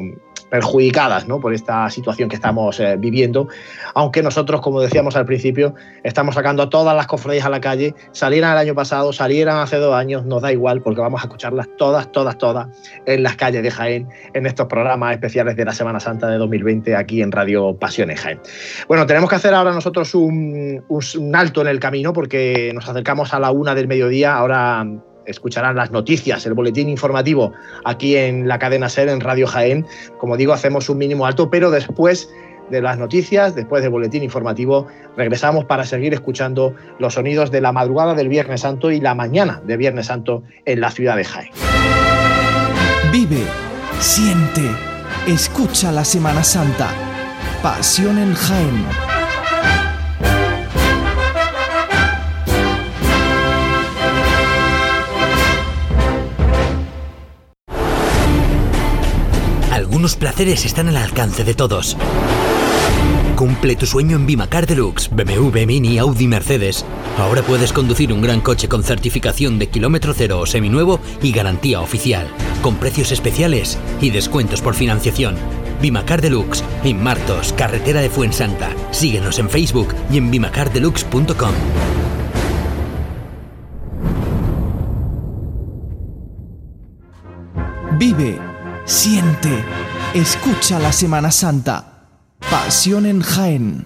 [0.50, 3.48] perjudicadas por esta situación que estamos eh, viviendo,
[3.94, 7.96] aunque nosotros, como decíamos al principio, estamos sacando a todas las cofradías a la calle,
[8.12, 11.68] salieran el año pasado, salieran hace dos años, nos da igual porque vamos a escucharlas
[11.78, 12.68] todas, todas, todas
[13.06, 16.96] en las calles de Jaén, en estos programas especiales de la Semana Santa de 2020
[16.96, 18.40] aquí en Radio Pasiones Jaén.
[18.88, 20.84] Bueno, tenemos que hacer ahora nosotros un
[21.34, 24.86] alto en el camino porque nos acercamos a la una del mediodía, ahora
[25.26, 29.86] escucharán las noticias, el boletín informativo aquí en la cadena SER, en Radio Jaén.
[30.18, 32.30] Como digo, hacemos un mínimo alto, pero después
[32.70, 37.72] de las noticias, después del boletín informativo, regresamos para seguir escuchando los sonidos de la
[37.72, 41.50] madrugada del Viernes Santo y la mañana de Viernes Santo en la ciudad de Jaén.
[43.12, 43.44] Vive,
[44.00, 44.64] siente,
[45.28, 46.90] escucha la Semana Santa.
[47.62, 49.05] Pasión en Jaén.
[60.06, 61.98] Algunos placeres están al alcance de todos.
[63.36, 66.86] Cumple tu sueño en Bimacar Deluxe, BMW, Mini, Audi, Mercedes.
[67.18, 71.82] Ahora puedes conducir un gran coche con certificación de kilómetro cero o seminuevo y garantía
[71.82, 72.28] oficial,
[72.62, 75.38] con precios especiales y descuentos por financiación.
[75.82, 77.04] Bimacar Deluxe, en
[77.58, 78.70] carretera de Fuensanta.
[78.92, 81.54] Síguenos en Facebook y en bimacardeluxe.com.
[87.98, 88.40] Vive,
[88.86, 89.64] siente,
[90.16, 92.08] escucha la Semana Santa.
[92.50, 93.86] Pasión en Jaén.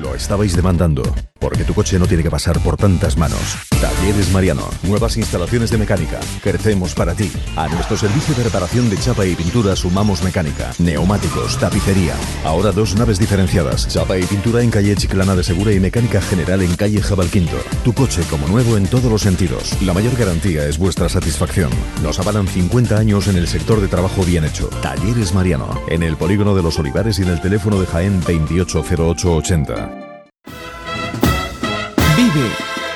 [0.00, 1.02] Lo estabais demandando.
[1.42, 3.58] Porque tu coche no tiene que pasar por tantas manos.
[3.80, 4.70] Talleres Mariano.
[4.84, 6.20] Nuevas instalaciones de mecánica.
[6.40, 7.32] Crecemos para ti.
[7.56, 12.14] A nuestro servicio de reparación de chapa y pintura sumamos mecánica, neumáticos, tapicería.
[12.44, 13.88] Ahora dos naves diferenciadas.
[13.88, 17.56] Chapa y pintura en calle Chiclana de Segura y mecánica general en calle Jabalquinto.
[17.84, 19.76] Tu coche como nuevo en todos los sentidos.
[19.82, 21.70] La mayor garantía es vuestra satisfacción.
[22.04, 24.68] Nos avalan 50 años en el sector de trabajo bien hecho.
[24.80, 25.82] Talleres Mariano.
[25.88, 30.01] En el polígono de los Olivares y en el teléfono de Jaén 280880.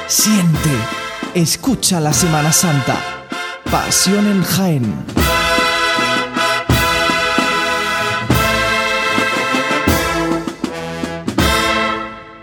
[0.06, 0.70] Siente,
[1.34, 2.96] escucha la Semana Santa.
[3.70, 4.94] Pasión en Jaén.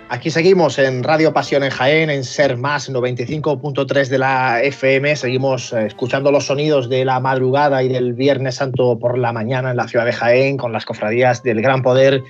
[0.09, 5.15] Aquí seguimos en Radio Pasión en Jaén, en Ser Más 95.3 de la FM.
[5.15, 9.71] Seguimos eh, escuchando los sonidos de la madrugada y del Viernes Santo por la mañana
[9.71, 12.23] en la ciudad de Jaén, con las cofradías del Gran Poder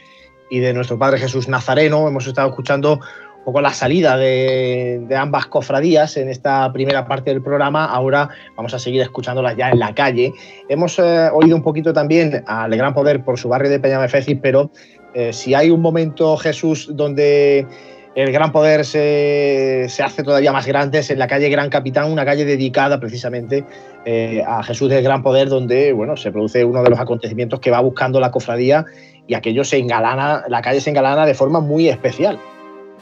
[0.49, 2.07] y de nuestro Padre Jesús Nazareno.
[2.07, 3.01] Hemos estado escuchando
[3.43, 7.85] poco la salida de, de, ambas cofradías en esta primera parte del programa.
[7.85, 10.33] Ahora vamos a seguir escuchándolas ya en la calle.
[10.69, 14.71] Hemos eh, oído un poquito también al Gran Poder por su barrio de Peñamefecis, pero
[15.13, 17.67] eh, si hay un momento, Jesús, donde
[18.15, 22.11] el Gran Poder se, se, hace todavía más grande es en la calle Gran Capitán,
[22.11, 23.65] una calle dedicada precisamente
[24.05, 27.71] eh, a Jesús del Gran Poder, donde bueno, se produce uno de los acontecimientos que
[27.71, 28.85] va buscando la cofradía
[29.27, 32.37] y aquello se engalana, la calle se engalana de forma muy especial.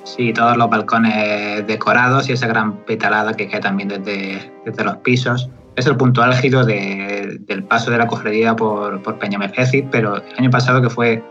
[0.03, 4.97] Sí, todos los balcones decorados y esa gran petalada que cae también desde, desde los
[4.97, 5.49] pisos.
[5.75, 10.37] Es el punto álgido de, del paso de la cofradía por, por Peñamefecis, pero el
[10.37, 11.23] año pasado que fue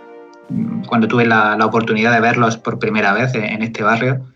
[0.89, 4.27] cuando tuve la, la, oportunidad de verlos por primera vez en este barrio,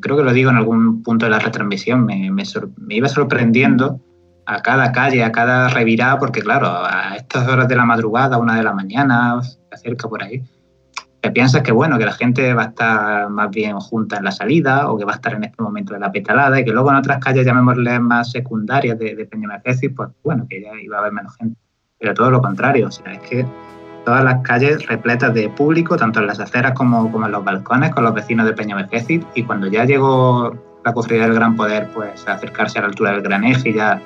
[0.00, 2.44] creo que lo digo en algún punto de la retransmisión, me, me,
[2.76, 4.00] me iba sorprendiendo
[4.46, 8.56] a cada calle, a cada revirada, porque claro, a estas horas de la madrugada, una
[8.56, 9.40] de la mañana,
[9.72, 10.42] acerca por ahí,
[11.30, 14.90] piensas que bueno, que la gente va a estar más bien junta en la salida
[14.90, 16.96] o que va a estar en este momento de la petalada y que luego en
[16.96, 21.12] otras calles, llamémosle más secundarias de, de Peñamefeci, pues bueno, que ya iba a haber
[21.12, 21.56] menos gente.
[21.98, 23.46] Pero todo lo contrario, o sea, es que
[24.04, 27.90] todas las calles repletas de público, tanto en las aceras como, como en los balcones,
[27.94, 32.26] con los vecinos de Peñamefeci y cuando ya llegó la cofradía del Gran Poder, pues
[32.28, 34.02] acercarse a la altura del Gran Eje y ya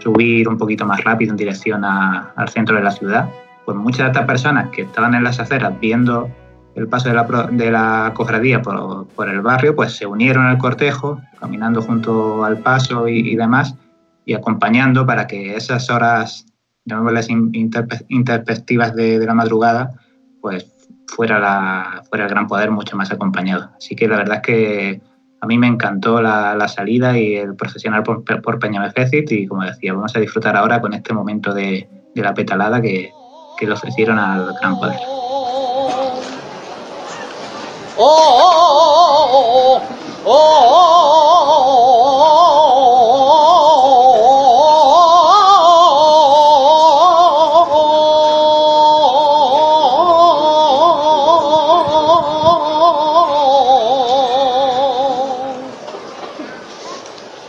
[0.00, 3.28] subir un poquito más rápido en dirección a- al centro de la ciudad,
[3.64, 6.28] pues muchas de estas personas que estaban en las aceras viendo
[6.74, 10.58] el paso de la, de la cofradía por, por el barrio, pues se unieron al
[10.58, 13.74] cortejo, caminando junto al paso y, demás,
[14.24, 16.46] y acompañando para que esas horas,
[16.84, 19.92] llamémoslas in- interpe- interpectivas de, de la madrugada,
[20.40, 20.72] pues
[21.08, 23.70] fuera, la, fuera el gran poder mucho más acompañado.
[23.76, 25.00] Así que la verdad es que
[25.40, 29.64] a mí me encantó la, la salida y el procesionar por, por Peñamefecit y como
[29.64, 33.10] decía, vamos a disfrutar ahora con este momento de, de la petalada que,
[33.58, 34.98] que le ofrecieron al gran poder.
[38.00, 39.80] Oh,
[40.24, 40.98] oh,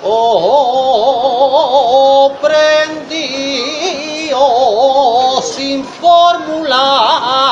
[0.03, 4.39] oh, prendido
[5.43, 7.48] sin formular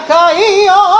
[0.00, 0.91] caído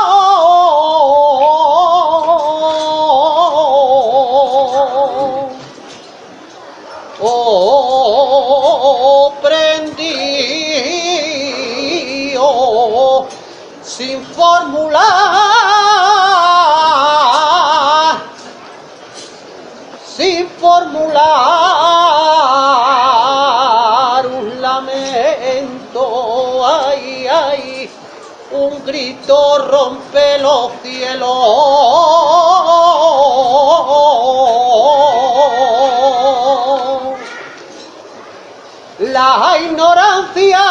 [39.83, 40.65] ignorancia.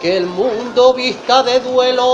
[0.00, 2.06] Que el mundo vista de duelo.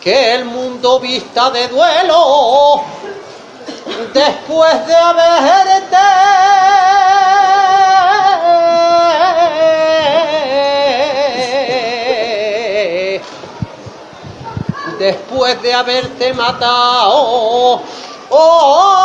[0.00, 2.27] Que el mundo vista de duelo
[4.12, 5.96] después de haberte
[14.98, 17.80] después de haberte matado
[18.30, 18.97] oh,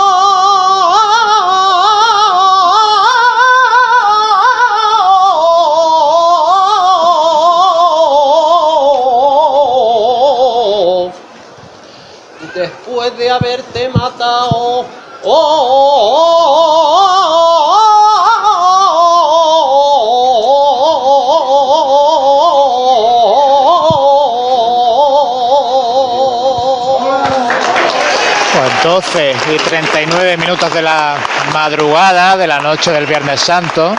[28.83, 31.15] 12 y 39 minutos de la
[31.53, 33.95] madrugada de la noche del Viernes Santo,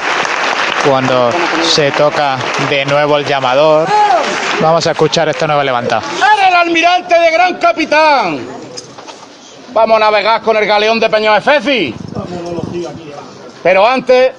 [0.87, 1.31] cuando
[1.63, 2.37] se toca
[2.69, 3.89] de nuevo el llamador.
[4.61, 6.03] Vamos a escuchar este nuevo levantado.
[6.17, 8.64] ¡Eres el almirante de gran capitán!
[9.75, 11.93] Vamos a navegar con el galeón de Peño Efeci.
[13.61, 14.31] Pero antes,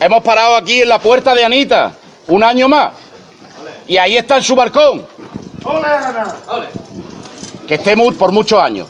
[0.00, 1.92] hemos parado aquí en la puerta de Anita,
[2.26, 2.94] un año más.
[3.86, 5.06] Y ahí está en su balcón,
[7.68, 8.88] que esté por muchos años.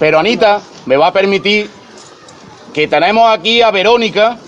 [0.00, 1.70] Pero Anita me va a permitir
[2.74, 4.38] que tenemos aquí a Verónica,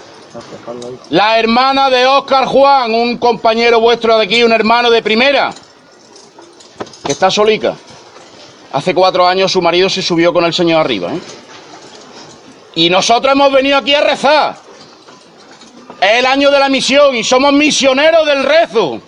[1.10, 5.52] la hermana de Óscar Juan, un compañero vuestro de aquí, un hermano de primera,
[7.04, 7.76] que está solica.
[8.72, 11.12] Hace cuatro años su marido se subió con el señor arriba.
[11.12, 11.20] ¿eh?
[12.74, 14.56] Y nosotros hemos venido aquí a rezar.
[16.00, 19.00] Es el año de la misión y somos misioneros del rezo.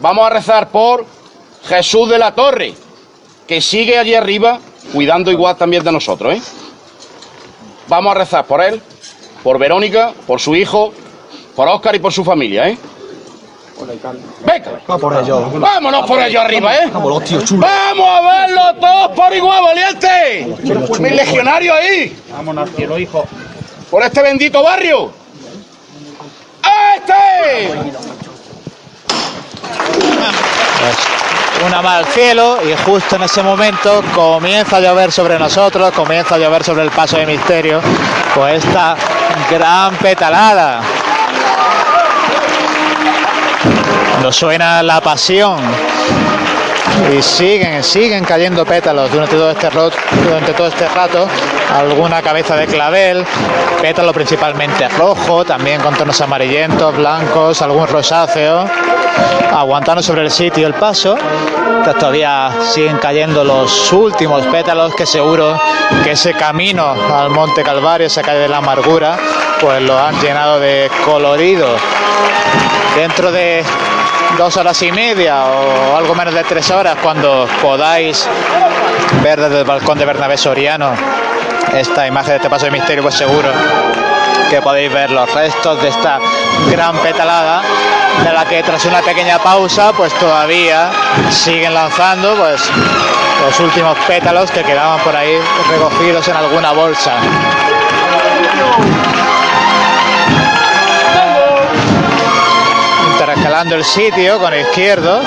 [0.00, 1.06] Vamos a rezar por
[1.66, 2.74] Jesús de la Torre,
[3.46, 4.58] que sigue allí arriba
[4.92, 6.34] cuidando igual también de nosotros.
[6.34, 6.42] ¿eh?
[7.88, 8.82] Vamos a rezar por él,
[9.42, 10.92] por Verónica, por su hijo,
[11.54, 12.68] por Óscar y por su familia.
[12.68, 12.78] ¿eh?
[14.44, 15.50] Venga, Va por ello.
[15.60, 16.88] vámonos por ello arriba, ¿eh?
[16.92, 17.66] Vámonos, tío chulo.
[17.66, 20.56] ¡Vamos a verlo todos por igual, valiente!
[21.00, 22.16] ¡Mi legionario ahí!
[22.32, 23.24] Vámonos, cielo, hijo.
[23.90, 25.12] ¡Por este bendito barrio!
[26.96, 27.74] ¡Este!
[31.66, 36.34] Una más al cielo y justo en ese momento comienza a llover sobre nosotros, comienza
[36.34, 37.80] a llover sobre el paso de misterio,
[38.34, 38.96] pues esta
[39.50, 40.80] gran petalada.
[44.24, 45.58] Nos suena la pasión
[47.14, 51.28] y siguen, siguen cayendo pétalos durante todo este durante todo este rato.
[51.74, 53.22] Alguna cabeza de clavel,
[53.82, 58.64] pétalo principalmente rojo, también con tonos amarillentos, blancos, algún rosáceo,
[59.52, 61.18] aguantando sobre el sitio el paso.
[61.84, 65.60] Todavía siguen cayendo los últimos pétalos que seguro
[66.02, 69.18] que ese camino al Monte Calvario, esa calle de la amargura,
[69.60, 71.68] pues lo han llenado de colorido.
[72.96, 73.62] Dentro de
[74.36, 78.28] dos horas y media o algo menos de tres horas, cuando podáis
[79.22, 80.92] ver desde el balcón de Bernabé Soriano
[81.72, 83.48] esta imagen de este paso de misterio, pues seguro
[84.50, 86.18] que podéis ver los restos de esta
[86.70, 87.62] gran petalada,
[88.22, 90.90] de la que tras una pequeña pausa, pues todavía
[91.30, 92.62] siguen lanzando pues
[93.46, 95.38] los últimos pétalos que quedaban por ahí
[95.70, 97.12] recogidos en alguna bolsa.
[103.54, 105.24] Intercalando el sitio con izquierdos.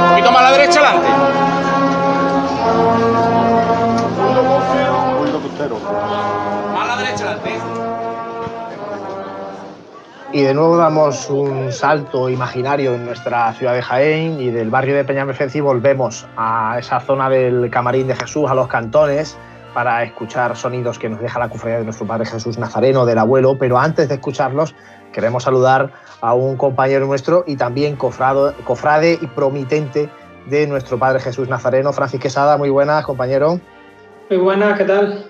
[0.00, 1.08] Un poquito más a la derecha adelante.
[6.72, 7.50] Más a la derecha adelante.
[10.32, 14.96] Y de nuevo damos un salto imaginario en nuestra ciudad de Jaén y del barrio
[14.96, 19.36] de Peñamerfeci volvemos a esa zona del Camarín de Jesús, a los cantones,
[19.78, 23.56] para escuchar sonidos que nos deja la cofradía de nuestro Padre Jesús Nazareno, del abuelo.
[23.60, 24.74] Pero antes de escucharlos,
[25.12, 30.10] queremos saludar a un compañero nuestro y también cofrado, cofrade y promitente
[30.46, 32.58] de nuestro Padre Jesús Nazareno, Francis Quesada.
[32.58, 33.60] Muy buenas, compañero.
[34.28, 35.26] Muy buenas, ¿qué tal?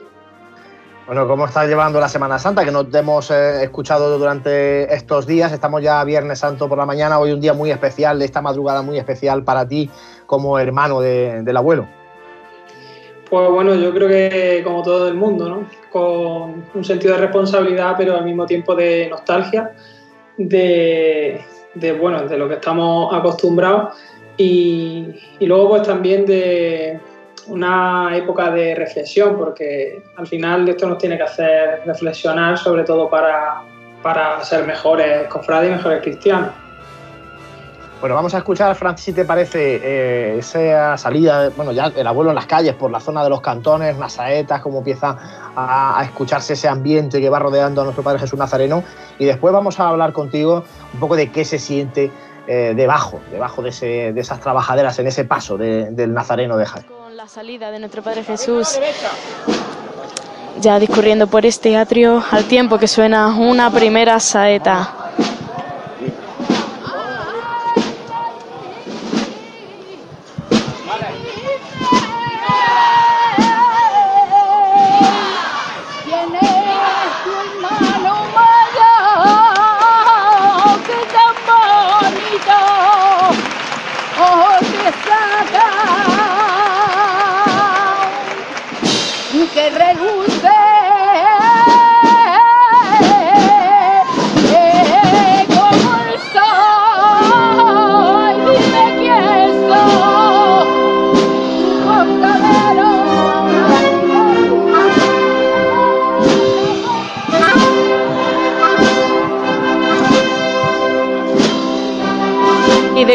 [1.07, 2.65] Bueno, ¿cómo estás llevando la Semana Santa?
[2.65, 5.53] Que no te hemos eh, escuchado durante estos días.
[5.53, 7.19] Estamos ya Viernes Santo por la mañana.
[7.19, 9.91] Hoy un día muy especial, esta madrugada muy especial para ti
[10.25, 11.87] como hermano de- del abuelo.
[13.31, 15.69] Pues bueno, yo creo que como todo el mundo, ¿no?
[15.91, 19.73] Con un sentido de responsabilidad, pero al mismo tiempo de nostalgia,
[20.39, 21.41] de,
[21.75, 23.99] de, bueno, de lo que estamos acostumbrados
[24.37, 25.09] y,
[25.41, 26.99] y luego pues también de
[27.49, 33.11] una época de reflexión, porque al final esto nos tiene que hacer reflexionar, sobre todo
[33.11, 33.63] para,
[34.03, 36.51] para ser mejores cofrades y mejores cristianos.
[38.01, 42.31] Bueno, vamos a escuchar, Francis, si te parece, eh, esa salida, bueno, ya el abuelo
[42.31, 45.17] en las calles, por la zona de los cantones, unas saetas, cómo empieza
[45.57, 48.85] a, escucharse ese ambiente que va rodeando a nuestro Padre Jesús Nazareno.
[49.19, 50.63] Y después vamos a hablar contigo
[50.95, 52.13] un poco de qué se siente
[52.47, 56.67] eh, debajo, debajo de, ese- de esas trabajaderas, en ese paso de- del Nazareno de
[56.67, 56.87] Jaén.
[56.87, 58.79] Con la salida de nuestro Padre Jesús,
[60.61, 64.95] ya discurriendo por este atrio, al tiempo que suena una primera saeta.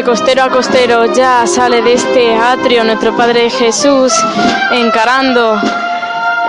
[0.04, 4.14] Costero a costero ya sale de este atrio nuestro Padre Jesús
[4.72, 5.58] encarando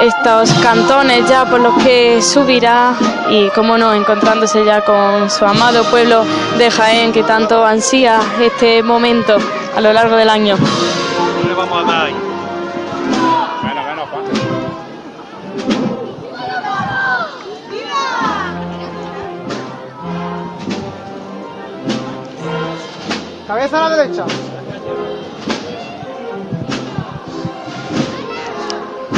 [0.01, 2.95] estos cantones ya por los que subirá
[3.31, 6.25] y, como no, encontrándose ya con su amado pueblo
[6.59, 9.37] de Jaén que tanto ansía este momento
[9.77, 10.57] a lo largo del año.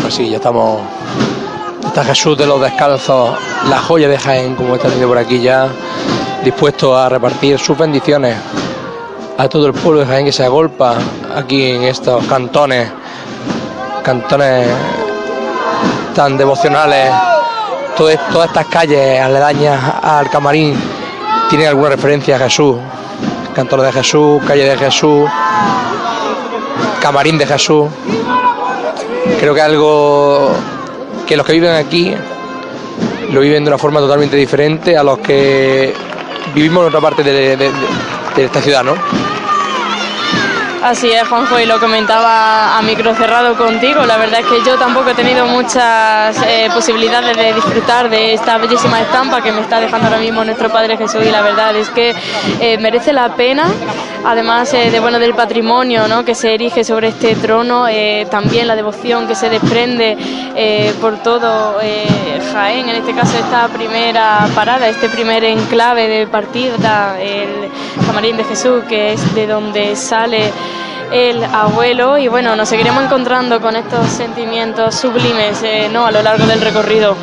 [0.02, 0.80] Pues sí, ya estamos.
[1.84, 3.30] Está Jesús de los Descalzos,
[3.68, 5.68] la joya de Jaén, como está viendo por aquí ya,
[6.44, 8.36] dispuesto a repartir sus bendiciones
[9.38, 10.96] a todo el pueblo de Jaén que se agolpa
[11.34, 12.90] aquí en estos cantones,
[14.02, 14.68] cantones
[16.14, 17.12] tan devocionales,
[17.96, 20.74] todas estas calles aledañas al camarín
[21.48, 22.76] tienen alguna referencia a Jesús.
[23.56, 25.28] Cantor de Jesús, calle de Jesús,
[27.00, 27.88] camarín de Jesús.
[29.40, 30.50] Creo que algo
[31.26, 32.14] que los que viven aquí
[33.32, 35.94] lo viven de una forma totalmente diferente a los que
[36.54, 37.72] vivimos en otra parte de, de-
[38.44, 38.92] esta ciudad, ¿no?
[40.86, 44.06] Así es, Juanjo, y lo comentaba a micro cerrado contigo.
[44.06, 48.56] La verdad es que yo tampoco he tenido muchas eh, posibilidades de disfrutar de esta
[48.56, 51.90] bellísima estampa que me está dejando ahora mismo nuestro Padre Jesús y la verdad es
[51.90, 52.14] que
[52.60, 53.68] eh, merece la pena,
[54.26, 56.24] además eh, de bueno del patrimonio ¿no?
[56.24, 60.16] que se erige sobre este trono, eh, también la devoción que se desprende
[60.56, 61.76] eh, por todo
[62.52, 67.70] Jaén, en este caso esta primera parada, este primer enclave de partida, el
[68.04, 70.50] Camarín de Jesús, que es de donde sale
[71.12, 75.62] el abuelo y bueno, nos seguiremos encontrando con estos sentimientos sublimes
[75.92, 76.04] ¿no?
[76.04, 77.16] a lo largo del recorrido.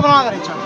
[0.00, 0.57] La cabeza va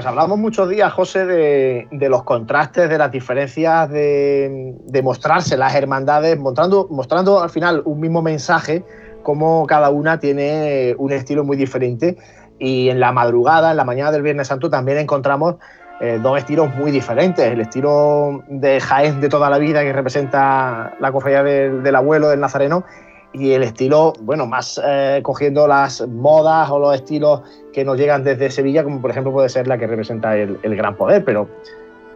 [0.00, 6.38] Pues hablamos muchos días, José, de, los contrastes, de las diferencias, de, mostrarse las hermandades,
[6.38, 8.82] mostrando, mostrando al final un mismo mensaje,
[9.22, 12.16] como cada una tiene un estilo muy diferente.
[12.58, 15.56] Y en la madrugada, en la mañana del Viernes Santo, también encontramos
[16.00, 17.44] eh, dos estilos muy diferentes.
[17.44, 22.30] El estilo de Jaén de toda la vida, que representa la cofradía del, del abuelo,
[22.30, 22.86] del nazareno,
[23.32, 27.42] y el estilo, bueno, más eh, cogiendo las modas o los estilos
[27.72, 30.96] que nos llegan desde Sevilla, como por ejemplo puede ser la que representa el, Gran
[30.96, 31.48] Poder, pero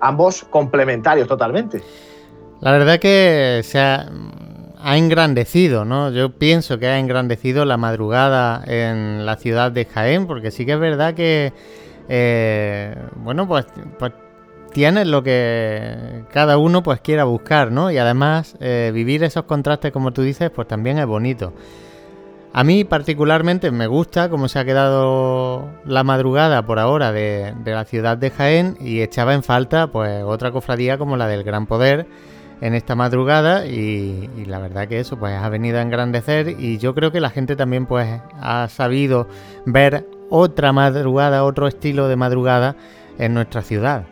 [0.01, 1.83] ambos complementarios totalmente.
[2.61, 4.09] La verdad que se ha,
[4.85, 6.11] ha engrandecido, ¿no?
[6.11, 10.73] Yo pienso que ha engrandecido la madrugada en la ciudad de Jaén, porque sí que
[10.73, 11.53] es verdad que,
[12.09, 13.67] eh, bueno, pues,
[13.99, 14.13] pues
[14.75, 17.91] tienes lo que cada uno pues quiera buscar, ¿no?
[17.91, 21.55] Y además eh, vivir esos contrastes, como tú dices, pues también es bonito.
[22.57, 27.85] A mí particularmente me gusta cómo se ha quedado la madrugada por ahora de, la
[27.85, 32.07] ciudad de Jaén y echaba en falta pues otra cofradía como la del Gran Poder
[32.61, 36.79] en esta madrugada y, y la verdad que eso pues ha venido a engrandecer y
[36.79, 39.27] yo creo que la gente también pues ha sabido
[39.67, 42.77] ver otra madrugada, otro estilo de madrugada
[43.19, 44.05] en nuestra ciudad.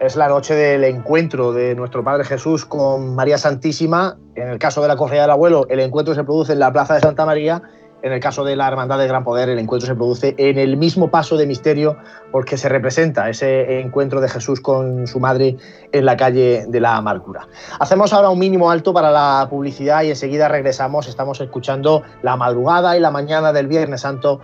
[0.00, 4.16] Es la noche del encuentro de nuestro Padre Jesús con María Santísima.
[4.36, 6.94] En el caso de la cofradía del abuelo, el encuentro se produce en la Plaza
[6.94, 7.60] de Santa María.
[8.02, 10.76] En el caso de la Hermandad del Gran Poder, el encuentro se produce en el
[10.76, 11.96] mismo paso de misterio
[12.30, 15.56] porque se representa ese encuentro de Jesús con su madre
[15.90, 17.48] en la calle de la Amargura.
[17.80, 21.08] Hacemos ahora un mínimo alto para la publicidad y enseguida regresamos.
[21.08, 24.38] Estamos escuchando la madrugada y la mañana del Viernes Santo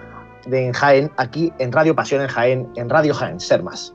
[0.46, 3.94] de en Jaén, aquí en Radio Pasión en Jaén, en Radio Jaén, Ser Más.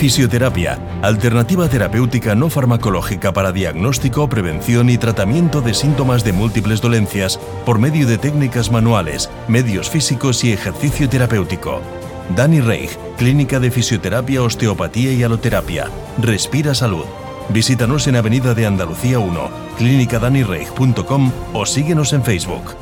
[0.00, 7.38] Fisioterapia, alternativa terapéutica no farmacológica para diagnóstico, prevención y tratamiento de síntomas de múltiples dolencias
[7.66, 11.82] por medio de técnicas manuales, medios físicos y ejercicio terapéutico.
[12.34, 15.90] Dani Reich, Clínica de Fisioterapia, Osteopatía y Aloterapia.
[16.16, 17.04] Respira Salud.
[17.50, 22.74] Visítanos en Avenida de Andalucía 1, clínicadanireich.com o síguenos en Facebook.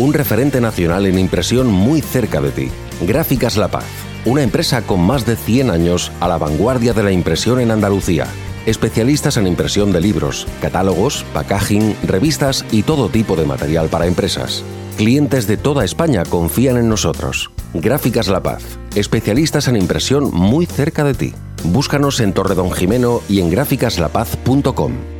[0.00, 2.68] Un referente nacional en impresión muy cerca de ti.
[3.02, 3.84] Gráficas La Paz
[4.24, 8.26] una empresa con más de 100 años a la vanguardia de la impresión en Andalucía.
[8.66, 14.62] Especialistas en impresión de libros, catálogos, packaging, revistas y todo tipo de material para empresas.
[14.98, 17.50] Clientes de toda España confían en nosotros.
[17.72, 18.62] Gráficas La Paz,
[18.94, 21.34] especialistas en impresión muy cerca de ti.
[21.64, 25.19] Búscanos en Torre Don Jimeno y en gráficaslapaz.com.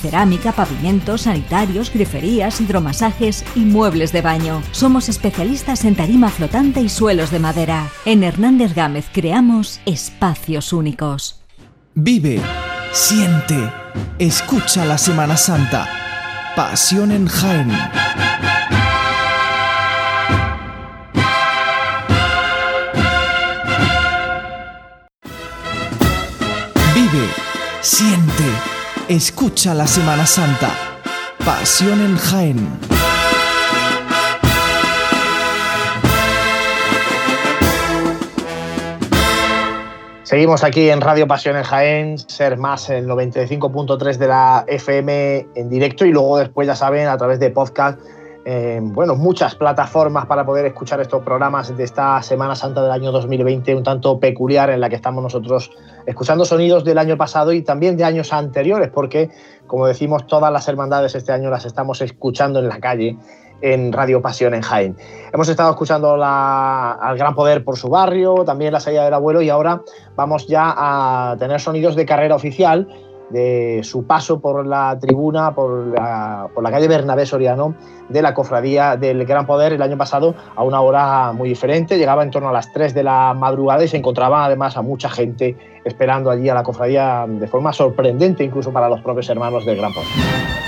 [0.00, 4.62] Cerámica, pavimentos, sanitarios, griferías, hidromasajes y muebles de baño.
[4.72, 7.88] Somos especialistas en tarima flotante y suelos de madera.
[8.04, 11.42] En Hernández Gámez creamos espacios únicos.
[11.94, 12.40] Vive,
[12.92, 13.70] siente,
[14.18, 15.88] escucha la Semana Santa.
[16.56, 17.70] Pasión en Jaén.
[26.94, 27.28] Vive,
[27.80, 28.44] siente,
[29.10, 30.70] escucha la Semana Santa.
[31.44, 32.78] Pasión en Jaén.
[40.22, 45.68] Seguimos aquí en Radio Pasión en Jaén, ser más el 95.3 de la FM en
[45.68, 47.98] directo y luego después ya saben a través de podcast,
[48.44, 53.12] eh, bueno, muchas plataformas para poder escuchar estos programas de esta Semana Santa del año
[53.12, 55.70] 2020, un tanto peculiar en la que estamos nosotros
[56.06, 59.30] escuchando sonidos del año pasado y también de años anteriores, porque
[59.66, 63.16] como decimos, todas las hermandades este año las estamos escuchando en la calle
[63.62, 64.96] en Radio Pasión en Jaén.
[65.32, 69.50] Hemos estado escuchando al Gran Poder por su barrio, también la salida del abuelo y
[69.50, 69.82] ahora
[70.16, 72.88] vamos ya a tener sonidos de carrera oficial
[73.30, 77.74] de su paso por la tribuna, por la, por la calle Bernabé Soriano
[78.08, 82.22] de la cofradía del Gran Poder el año pasado a una hora muy diferente, llegaba
[82.22, 85.56] en torno a las 3 de la madrugada y se encontraba además a mucha gente
[85.84, 89.92] esperando allí a la cofradía de forma sorprendente incluso para los propios hermanos del Gran
[89.92, 90.59] Poder.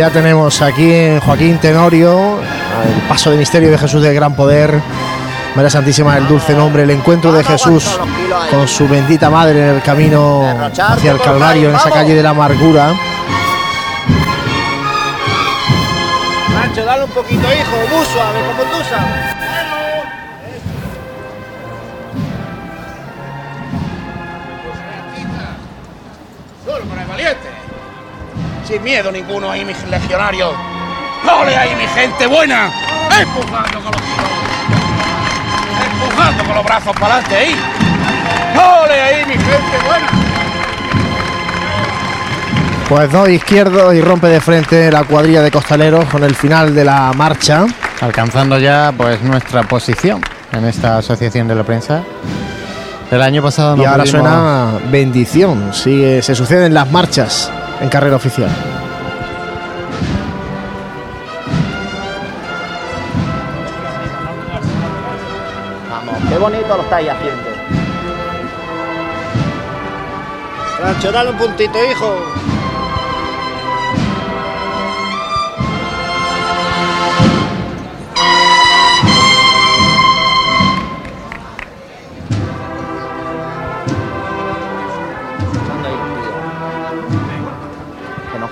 [0.00, 4.80] Ya tenemos aquí Joaquín Tenorio el paso de misterio de Jesús del Gran Poder.
[5.54, 7.84] María Santísima del Dulce Nombre, el encuentro de Jesús
[8.50, 10.42] con su bendita madre en el camino
[10.72, 12.94] hacia el Calvario, en esa calle de la amargura.
[16.54, 19.39] Nacho, dale un poquito, hijo, muy suave, como tú sabes.
[28.70, 30.52] Sin miedo ninguno ahí, mis legionarios.
[31.40, 32.70] ¡Ole ahí, mi gente buena!
[33.20, 34.00] ¡Empujando con los!
[35.92, 37.56] ¡Empujando con los brazos para adelante ahí!
[38.54, 40.06] ¡Ole ahí, mi gente buena!
[42.88, 46.84] Pues dos izquierdos y rompe de frente la cuadrilla de costaleros con el final de
[46.84, 47.66] la marcha.
[48.00, 50.20] Alcanzando ya pues nuestra posición
[50.52, 52.02] en esta asociación de la prensa.
[53.10, 55.74] El año pasado no y ahora pudimos- suena bendición.
[55.74, 57.50] Sigue, se suceden las marchas
[57.80, 58.50] en carrera oficial.
[65.90, 67.50] Vamos, qué bonito lo estáis haciendo.
[71.12, 72.39] Dale un puntito, hijo.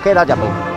[0.09, 0.67] Que nos queda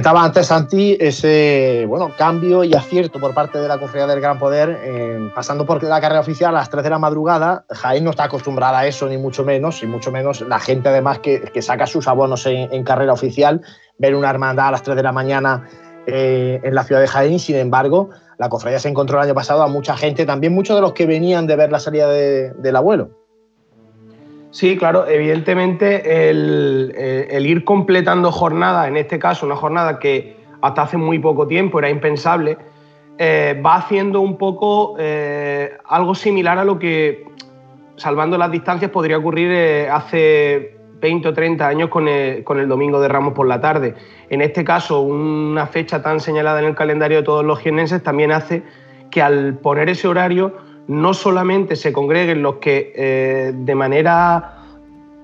[0.00, 4.38] Comentaba antes Santi ese bueno cambio y acierto por parte de la Cofradía del Gran
[4.38, 7.66] Poder, eh, pasando por la carrera oficial a las 3 de la madrugada.
[7.68, 11.18] Jaén no está acostumbrada a eso, ni mucho menos, y mucho menos la gente además
[11.18, 13.60] que, saca sus abonos en, carrera oficial,
[13.98, 15.68] ver una hermandad a las 3 de la mañana
[16.06, 17.38] eh, en la ciudad de Jaén.
[17.38, 20.80] Sin embargo, la Cofradía se encontró el año pasado a mucha gente, también muchos de
[20.80, 23.19] los que venían de ver la salida de- del abuelo.
[24.50, 30.36] Sí, claro, evidentemente el, eh, el ir completando jornadas, en este caso una jornada que
[30.60, 32.58] hasta hace muy poco tiempo era impensable,
[33.16, 37.24] eh, va haciendo un poco eh, algo similar a lo que,
[37.96, 43.00] salvando las distancias, podría ocurrir hace 20 o 30 años con el, con el Domingo
[43.00, 43.94] de Ramos por la tarde.
[44.30, 48.32] En este caso, una fecha tan señalada en el calendario de todos los jienenses también
[48.32, 48.64] hace
[49.10, 50.54] que al poner ese horario
[50.90, 54.56] no solamente se congreguen los que eh, de manera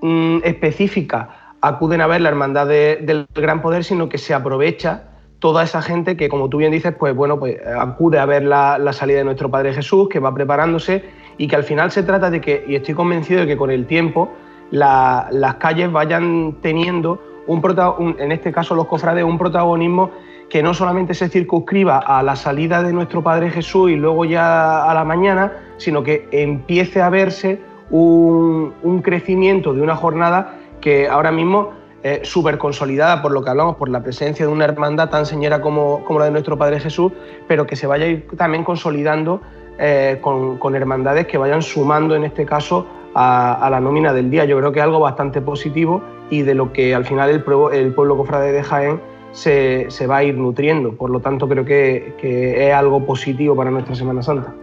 [0.01, 5.09] mm, específica acuden a ver la hermandad de- del Gran Poder, sino que se aprovecha
[5.41, 8.79] toda esa gente que, como tú bien dices, pues bueno, pues acude a ver la,
[8.93, 11.05] salida de nuestro Padre Jesús, que va preparándose
[11.37, 13.87] y que al final se trata de que, y estoy convencido de que con el
[13.87, 14.31] tiempo
[14.71, 17.61] la- las calles vayan teniendo un,
[17.99, 20.12] un- en este caso los cofrades, un protagonismo
[20.49, 24.88] que no solamente se circunscriba a la salida de nuestro Padre Jesús y luego ya
[24.88, 28.72] a la mañana, sino que empiece a verse un,
[29.03, 31.72] crecimiento de una jornada que ahora mismo
[32.03, 35.61] eh, súper consolidada por lo que hablamos, por la presencia de una hermandad tan señera
[35.61, 37.12] como, como la de nuestro Padre Jesús,
[37.49, 39.40] pero que se vaya a ir también consolidando
[39.78, 44.44] eh, con, hermandades que vayan sumando en este caso a, la nómina del día.
[44.44, 47.94] Yo creo que es algo bastante positivo y de lo que al final el, el
[47.94, 49.01] pueblo cofrade de Jaén
[49.37, 50.97] se, se, va a ir nutriendo.
[50.97, 54.55] Por lo tanto, creo que, que es algo positivo para nuestra Semana Santa.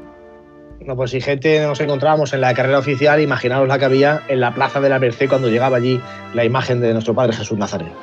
[0.80, 4.42] Bueno, pues si gente nos encontrábamos en la carrera oficial, imaginaos la que había en
[4.42, 6.02] la plaza de la Merced cuando llegaba allí
[6.34, 7.94] la imagen de nuestro Padre Jesús Nazareno.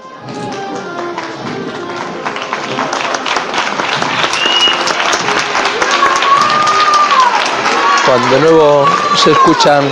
[8.06, 9.84] Cuando de nuevo se escuchan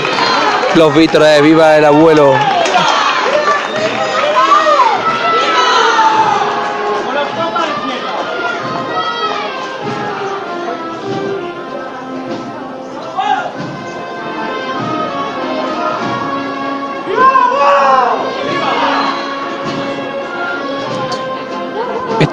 [0.76, 2.57] los vítores de Viva el Abuelo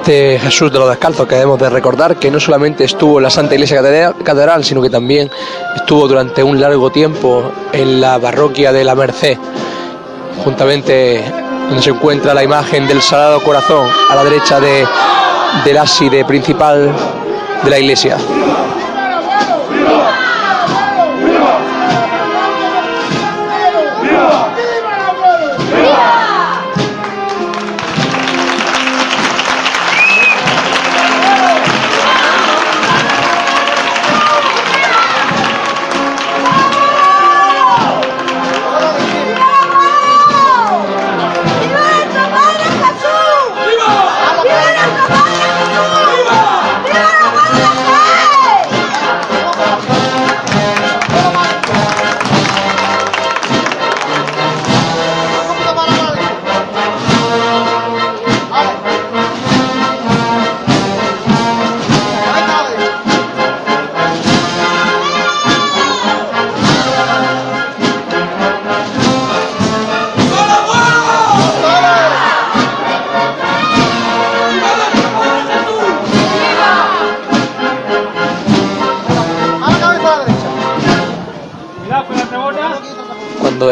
[0.06, 3.32] este Jesús de los Descalzos que debemos de recordar que no solamente estuvo en la
[3.32, 3.82] Santa Iglesia
[4.24, 5.32] Catedral, sino que también
[5.76, 9.36] estuvo durante un largo tiempo en la parroquia de la Merced,
[10.44, 11.24] juntamente
[11.70, 14.86] donde se encuentra la imagen del Sagrado Corazón a la derecha de,
[15.66, 16.94] del ábside principal
[17.64, 18.18] de la iglesia.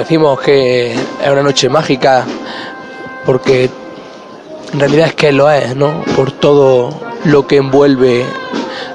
[0.04, 2.26] Decimos que es una noche mágica
[3.26, 3.70] porque
[4.74, 6.04] en realidad es que lo es, ¿no?
[6.18, 6.90] Por todo
[7.24, 8.26] lo que envuelve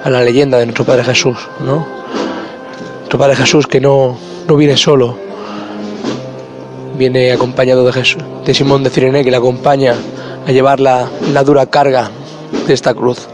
[0.04, 1.86] a la leyenda de nuestro Padre Jesús, ¿no?
[2.98, 5.16] Nuestro Padre Jesús que no, no viene solo,
[6.98, 9.94] viene acompañado de Jesús, de Simón de Cirene que le acompaña
[10.46, 12.10] a llevar la, la dura carga
[12.66, 13.28] de esta cruz.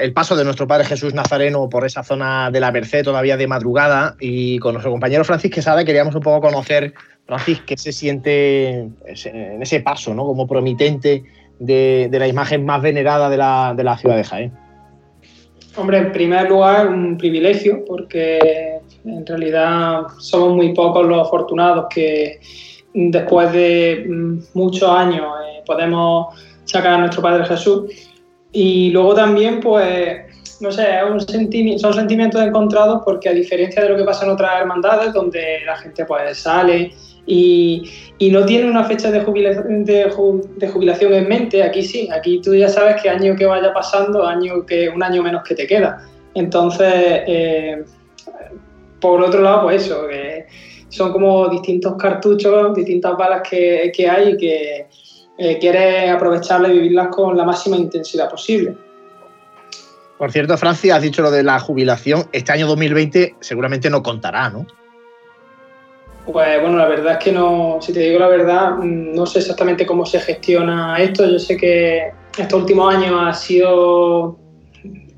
[0.00, 3.46] El paso de nuestro Padre Jesús Nazareno por esa zona de la Merced todavía de
[3.46, 6.92] madrugada y con nuestro compañero Francis Quesada queríamos un poco conocer,
[7.26, 10.24] Francis, qué se siente en ese paso, ¿no?
[10.24, 11.24] Como promitente
[11.58, 14.52] de, la imagen más venerada de la, de la ciudad de Jaén.
[15.76, 22.40] Hombre, en primer lugar, un privilegio, porque en realidad somos muy pocos los afortunados que
[22.92, 24.06] después de
[24.54, 27.84] muchos años eh, podemos sacar a nuestro Padre Jesús.
[28.54, 30.22] Y luego también, pues,
[30.60, 34.30] no sé, un sentimi- son sentimientos encontrados porque a diferencia de lo que pasa en
[34.30, 36.92] otras hermandades donde la gente pues sale
[37.26, 37.82] y,
[38.18, 43.02] y no tiene una fecha de jubilación en mente, aquí sí, aquí tú ya sabes
[43.02, 46.06] que año que vaya pasando, año que un año menos que te queda.
[46.34, 46.92] Entonces,
[47.26, 47.82] eh,
[49.00, 50.46] por otro lado, pues eso, que
[50.90, 54.86] son como distintos cartuchos, distintas balas que, que hay y que
[55.36, 58.76] eh, quieres aprovecharlas y vivirlas con la máxima intensidad posible.
[60.16, 62.28] Por cierto, Francia, has dicho lo de la jubilación.
[62.32, 64.66] Este año 2020 seguramente no contará, ¿no?
[66.24, 69.40] Pues bueno, la verdad es que no, si te digo la verdad, mm, no sé
[69.40, 71.28] exactamente cómo se gestiona esto.
[71.28, 74.38] Yo sé que estos últimos años ha sido,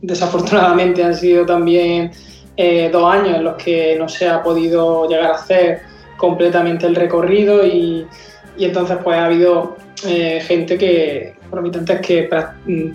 [0.01, 2.11] desafortunadamente, han sido también
[2.57, 5.83] eh, dos años en los que no se ha podido llegar a hacer
[6.17, 8.07] completamente el recorrido y,
[8.57, 12.29] y entonces pues ha habido eh, gente que, promitentes que
[12.67, 12.91] mm,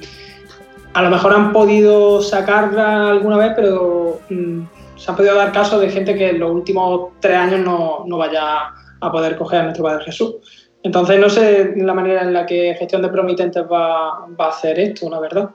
[0.94, 4.62] a lo mejor han podido sacarla alguna vez, pero mm,
[4.96, 8.18] se han podido dar casos de gente que en los últimos tres años no, no
[8.18, 10.36] vaya a poder coger a nuestro Padre Jesús.
[10.84, 14.80] Entonces no sé la manera en la que gestión de promitentes va, va a hacer
[14.80, 15.50] esto, la verdad.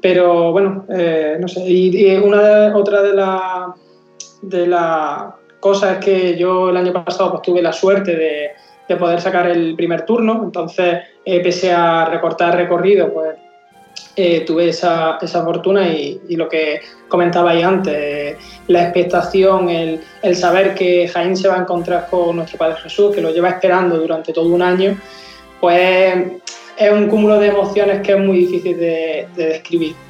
[0.00, 1.60] Pero bueno, eh, no sé.
[1.66, 3.42] Y, una de, otra de las
[4.42, 8.50] de las cosas es que yo el año pasado pues, tuve la suerte de,
[8.94, 13.36] de poder sacar el primer turno, entonces eh, pese a recortar recorrido, pues
[14.16, 18.36] eh, tuve esa, esa fortuna y, lo que comentabais antes, eh,
[18.66, 23.14] la expectación, el, el saber que Jaén se va a encontrar con nuestro Padre Jesús,
[23.14, 24.96] que lo lleva esperando durante todo un año,
[25.60, 26.14] pues
[26.76, 30.09] es un cúmulo de emociones que es muy difícil de describir.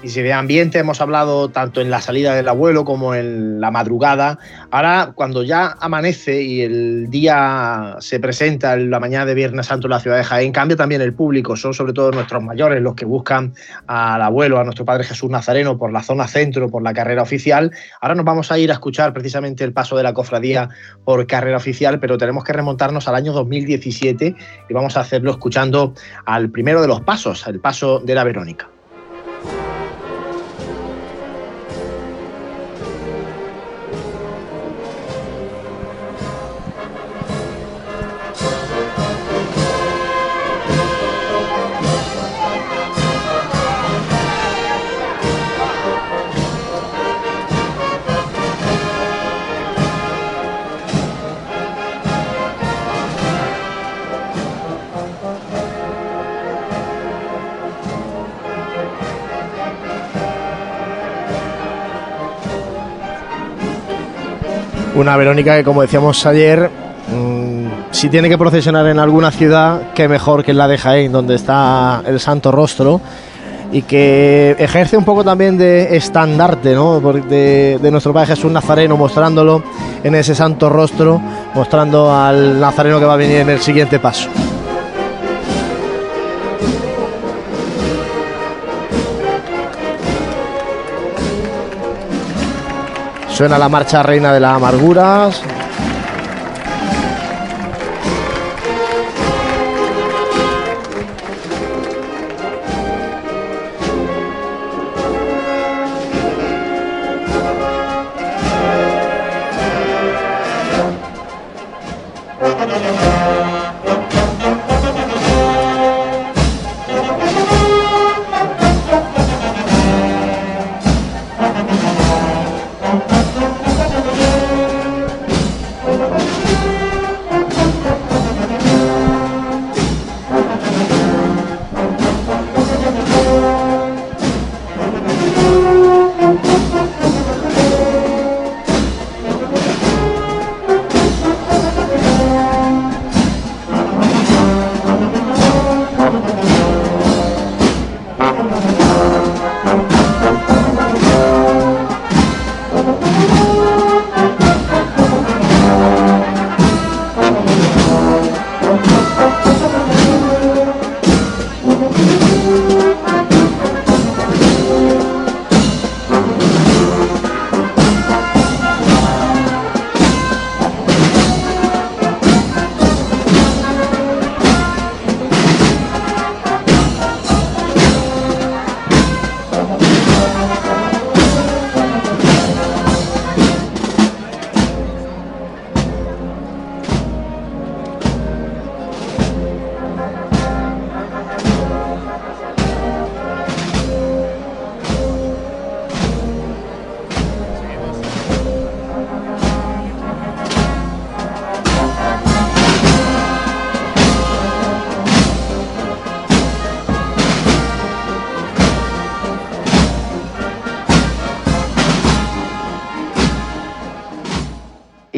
[0.00, 3.72] Y si de ambiente hemos hablado tanto en la salida del abuelo como en la
[3.72, 4.38] madrugada,
[4.70, 9.88] ahora cuando ya amanece y el día se presenta en la mañana de Viernes Santo
[9.88, 12.94] en la ciudad de Jaén, cambia también el público, son sobre todo nuestros mayores los
[12.94, 13.54] que buscan
[13.88, 17.72] al abuelo, a nuestro Padre Jesús Nazareno por la zona centro, por la carrera oficial.
[18.00, 20.68] Ahora nos vamos a ir a escuchar precisamente el paso de la cofradía
[21.04, 24.36] por carrera oficial, pero tenemos que remontarnos al año 2017
[24.68, 25.94] y vamos a hacerlo escuchando
[26.24, 28.68] al primero de los pasos, el paso de la Verónica.
[64.98, 70.08] Una Verónica que, como decíamos ayer, mm, si tiene que procesionar en alguna ciudad, qué
[70.08, 73.00] mejor que la de Jaén, donde está el Santo Rostro,
[73.70, 76.98] y que ejerce un poco también de estandarte ¿no?
[76.98, 79.62] De, de nuestro Padre Jesús Nazareno, mostrándolo
[80.02, 81.22] en ese Santo Rostro,
[81.54, 84.28] mostrando al Nazareno que va a venir en el siguiente paso.
[93.38, 95.40] Suena la marcha Reina de las Amarguras.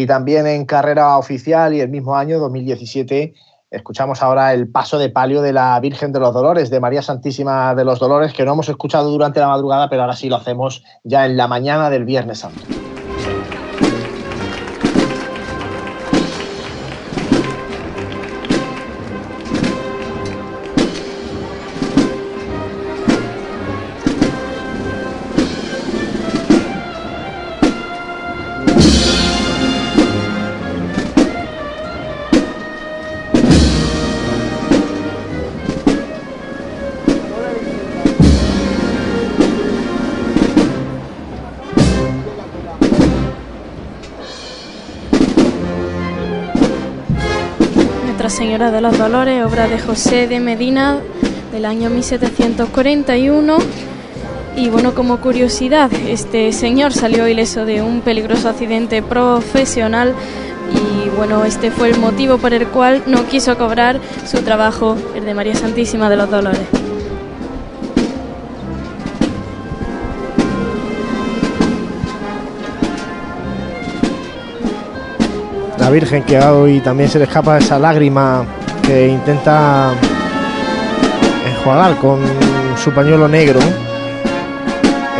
[0.01, 3.35] Y también en carrera oficial y el mismo año, 2017,
[3.71, 7.75] escuchamos ahora el paso de palio de la Virgen de los Dolores, de María Santísima
[7.75, 10.83] de los Dolores, que no hemos escuchado durante la madrugada, pero ahora sí lo hacemos
[11.05, 12.63] ya en la mañana del Viernes Santo.
[48.61, 50.99] Señora de los Dolores, obra de José de Medina
[51.51, 53.57] del año 1741.
[54.55, 60.15] Y bueno, como curiosidad, este señor salió ileso de un peligroso accidente profesional
[60.75, 65.25] y bueno, este fue el motivo por el cual no quiso cobrar su trabajo, el
[65.25, 66.80] de María Santísima de los Dolores.
[75.91, 78.45] Virgen que hoy también se le escapa esa lágrima
[78.87, 79.93] que intenta
[81.49, 82.21] enjuagar con
[82.77, 83.59] su pañuelo negro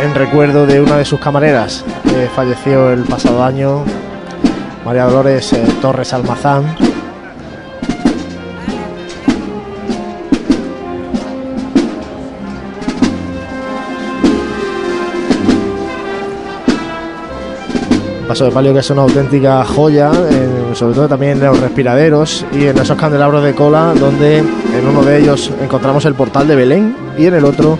[0.01, 3.83] en recuerdo de una de sus camareras que falleció el pasado año,
[4.85, 6.75] María Dolores eh, Torres Almazán.
[18.27, 20.09] Paso de palio que es una auténtica joya,
[20.75, 25.03] sobre todo también en los respiraderos y en esos candelabros de cola, donde en uno
[25.03, 27.77] de ellos encontramos el portal de Belén y en el otro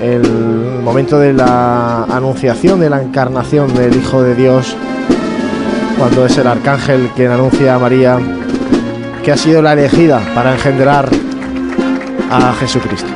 [0.00, 0.22] el
[0.82, 4.76] momento de la anunciación de la encarnación del Hijo de Dios,
[5.98, 8.18] cuando es el arcángel quien anuncia a María
[9.24, 11.08] que ha sido la elegida para engendrar
[12.30, 13.08] a Jesucristo.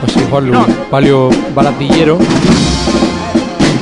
[0.00, 2.18] Pues sí, Juan Luis, palio baratillero.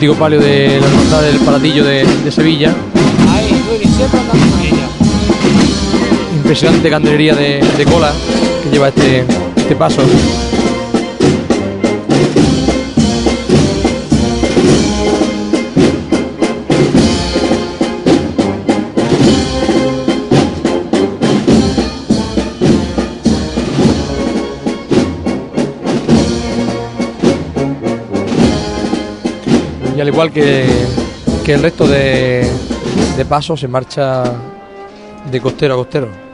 [0.00, 2.74] Antiguo palio de la hermandad del Palatillo de, Sevilla.
[6.34, 8.10] Impresionante candelería de, de cola
[8.62, 9.26] que lleva este,
[9.58, 10.00] este paso.
[30.20, 30.66] Igual que,
[31.46, 32.46] que el resto de,
[33.16, 34.24] de pasos se marcha
[35.30, 36.29] de costero a costero.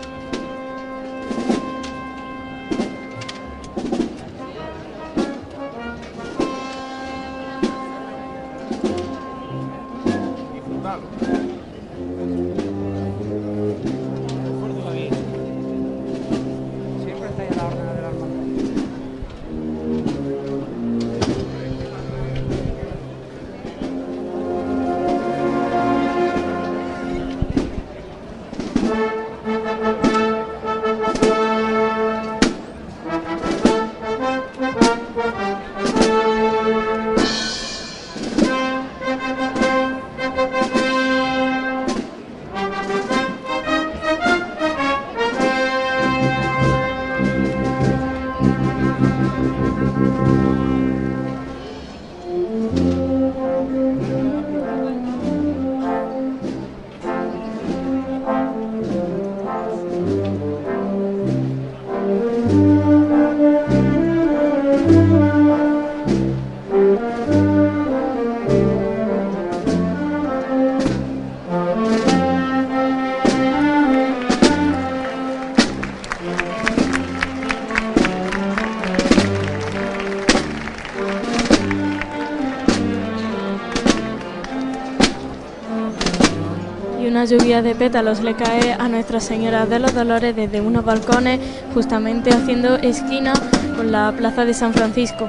[87.28, 91.40] Lluvia de pétalos le cae a Nuestra Señora de los Dolores desde unos balcones,
[91.74, 93.32] justamente haciendo esquina
[93.76, 95.28] con la plaza de San Francisco.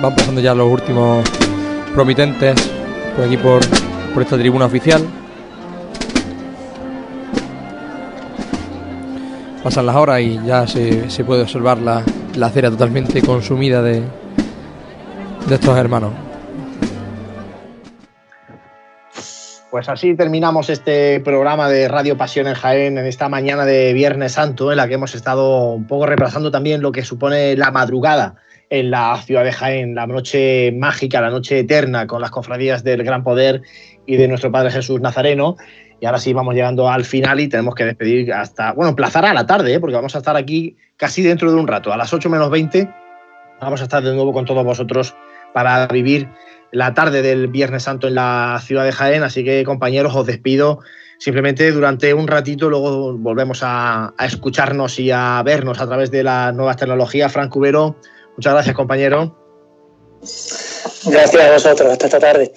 [0.00, 1.28] Van pasando ya los últimos
[1.94, 2.54] promitentes
[3.16, 3.60] por aquí por,
[4.14, 5.02] por esta tribuna oficial.
[9.62, 12.02] Pasan las horas y ya se, se puede observar la,
[12.36, 14.02] la cera totalmente consumida de,
[15.48, 16.12] de estos hermanos.
[19.70, 24.32] Pues así terminamos este programa de Radio Pasión en Jaén en esta mañana de Viernes
[24.32, 28.34] Santo, en la que hemos estado un poco repasando también lo que supone la madrugada
[28.68, 33.04] en la ciudad de Jaén, la noche mágica, la noche eterna, con las cofradías del
[33.04, 33.62] Gran Poder
[34.06, 35.56] y de nuestro Padre Jesús Nazareno.
[36.00, 39.34] Y ahora sí vamos llegando al final y tenemos que despedir hasta, bueno, emplazar a
[39.34, 39.80] la tarde, ¿eh?
[39.80, 42.88] porque vamos a estar aquí casi dentro de un rato, a las 8 menos 20.
[43.60, 45.14] Vamos a estar de nuevo con todos vosotros
[45.52, 46.28] para vivir
[46.72, 49.22] la tarde del Viernes Santo en la ciudad de Jaén.
[49.22, 50.80] Así que, compañeros, os despido
[51.18, 56.22] simplemente durante un ratito, luego volvemos a, a escucharnos y a vernos a través de
[56.22, 57.30] las nuevas tecnologías.
[57.30, 57.96] Frank Cubero,
[58.36, 59.36] muchas gracias, compañero.
[61.06, 62.52] Gracias a vosotros, hasta esta tarde.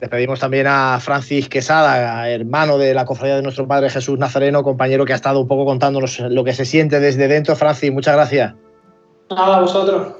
[0.00, 5.04] Despedimos también a Francis Quesada, hermano de la cofradía de nuestro Padre Jesús Nazareno, compañero
[5.04, 7.56] que ha estado un poco contándonos lo que se siente desde dentro.
[7.56, 8.54] Francis, muchas gracias.
[9.30, 10.14] Nada, a vosotros.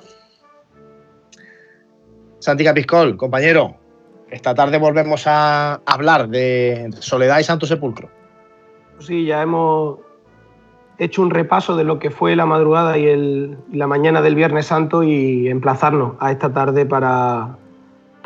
[2.40, 3.76] Santi Capiscol, compañero,
[4.30, 8.10] esta tarde volvemos a hablar de Soledad y Santo Sepulcro.
[8.98, 10.00] Sí, ya hemos
[10.98, 14.66] hecho un repaso de lo que fue la madrugada y, el, la mañana del Viernes
[14.66, 17.56] Santo y emplazarnos a esta tarde para,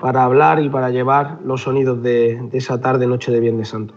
[0.03, 3.95] para hablar y para llevar los sonidos de, esa tarde, noche de Viernes Santo.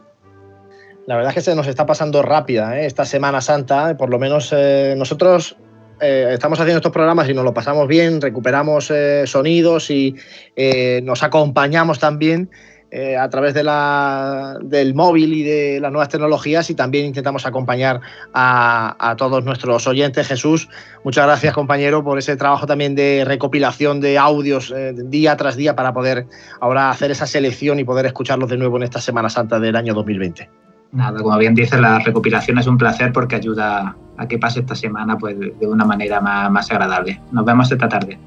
[1.07, 2.85] La verdad es que se nos está pasando rápida ¿eh?
[2.85, 5.57] esta Semana Santa, por lo menos eh, nosotros
[6.01, 10.15] eh, estamos haciendo estos programas y nos lo pasamos bien, recuperamos eh, sonidos y
[10.55, 12.49] eh, nos acompañamos también
[12.97, 17.45] eh, a través de la, del móvil y de las nuevas tecnologías y también intentamos
[17.45, 17.99] acompañar
[18.33, 20.25] a, todos nuestros oyentes.
[20.25, 20.69] Jesús,
[21.03, 25.75] muchas gracias compañero por ese trabajo también de recopilación de audios eh, día tras día
[25.75, 26.25] para poder
[26.61, 29.93] ahora hacer esa selección y poder escucharlos de nuevo en esta Semana Santa del año
[29.93, 30.49] 2020.
[30.93, 34.73] Nada, como bien dices, la recopilación es un placer porque ayuda a que pase esta
[34.73, 37.19] semana pues, de una manera más, más agradable.
[37.33, 38.17] Nos vemos esta tarde.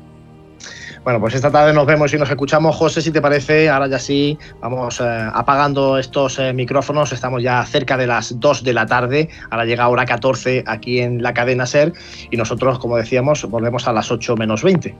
[1.04, 2.76] Bueno, pues esta tarde nos vemos y nos escuchamos.
[2.76, 7.12] José, si te parece, ahora ya sí, vamos eh, apagando estos eh, micrófonos.
[7.12, 9.28] Estamos ya cerca de las 2 de la tarde.
[9.50, 11.92] Ahora llega hora 14 aquí en la cadena SER
[12.30, 14.94] y nosotros, como decíamos, volvemos a las 8 menos 20.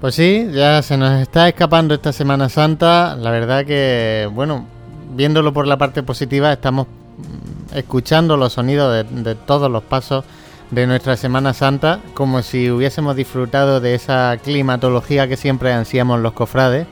[0.00, 3.14] Pues sí, ya se nos está escapando esta Semana Santa.
[3.16, 4.66] La verdad que, bueno,
[5.14, 6.86] viéndolo por la parte positiva, estamos
[7.74, 10.24] escuchando los sonidos de todos los pasos
[10.72, 16.32] de nuestra Semana Santa, como si hubiésemos disfrutado de esa climatología que siempre ansiamos los
[16.32, 16.86] cofrades.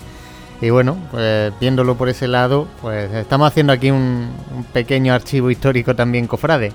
[0.61, 4.31] Y bueno, pues viéndolo por ese lado, pues estamos haciendo aquí un,
[4.74, 6.73] pequeño archivo histórico también cofrade.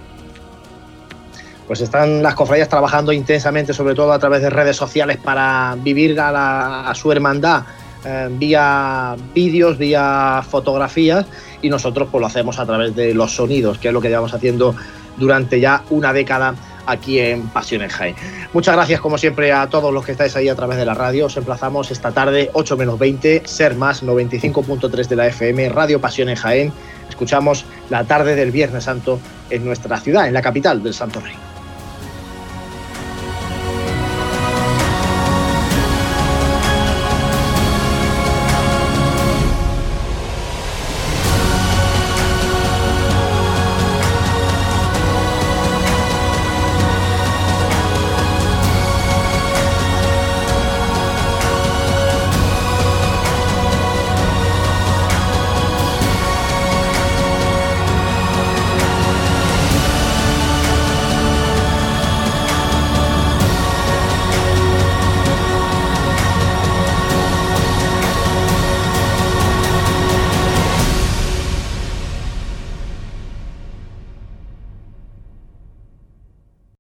[1.68, 6.20] Pues están las cofradías trabajando intensamente, sobre todo a través de redes sociales, para vivir
[6.20, 7.64] a, la, su hermandad
[8.04, 11.28] eh, vía vídeos, vía fotografías,
[11.62, 14.34] y nosotros pues lo hacemos a través de los sonidos, que es lo que llevamos
[14.34, 14.76] haciendo
[15.18, 16.56] durante ya una década
[16.86, 18.16] aquí en Pasión en Jaén.
[18.54, 21.26] Muchas gracias, como siempre, a todos los que estáis ahí a través de la radio.
[21.28, 26.30] Os emplazamos esta tarde, 8 menos 20, Ser Más 95.3 de la FM, Radio Pasión
[26.30, 26.74] en Jaén.
[27.10, 31.45] Escuchamos la tarde del Viernes Santo en nuestra ciudad, en la capital del Santo Reino.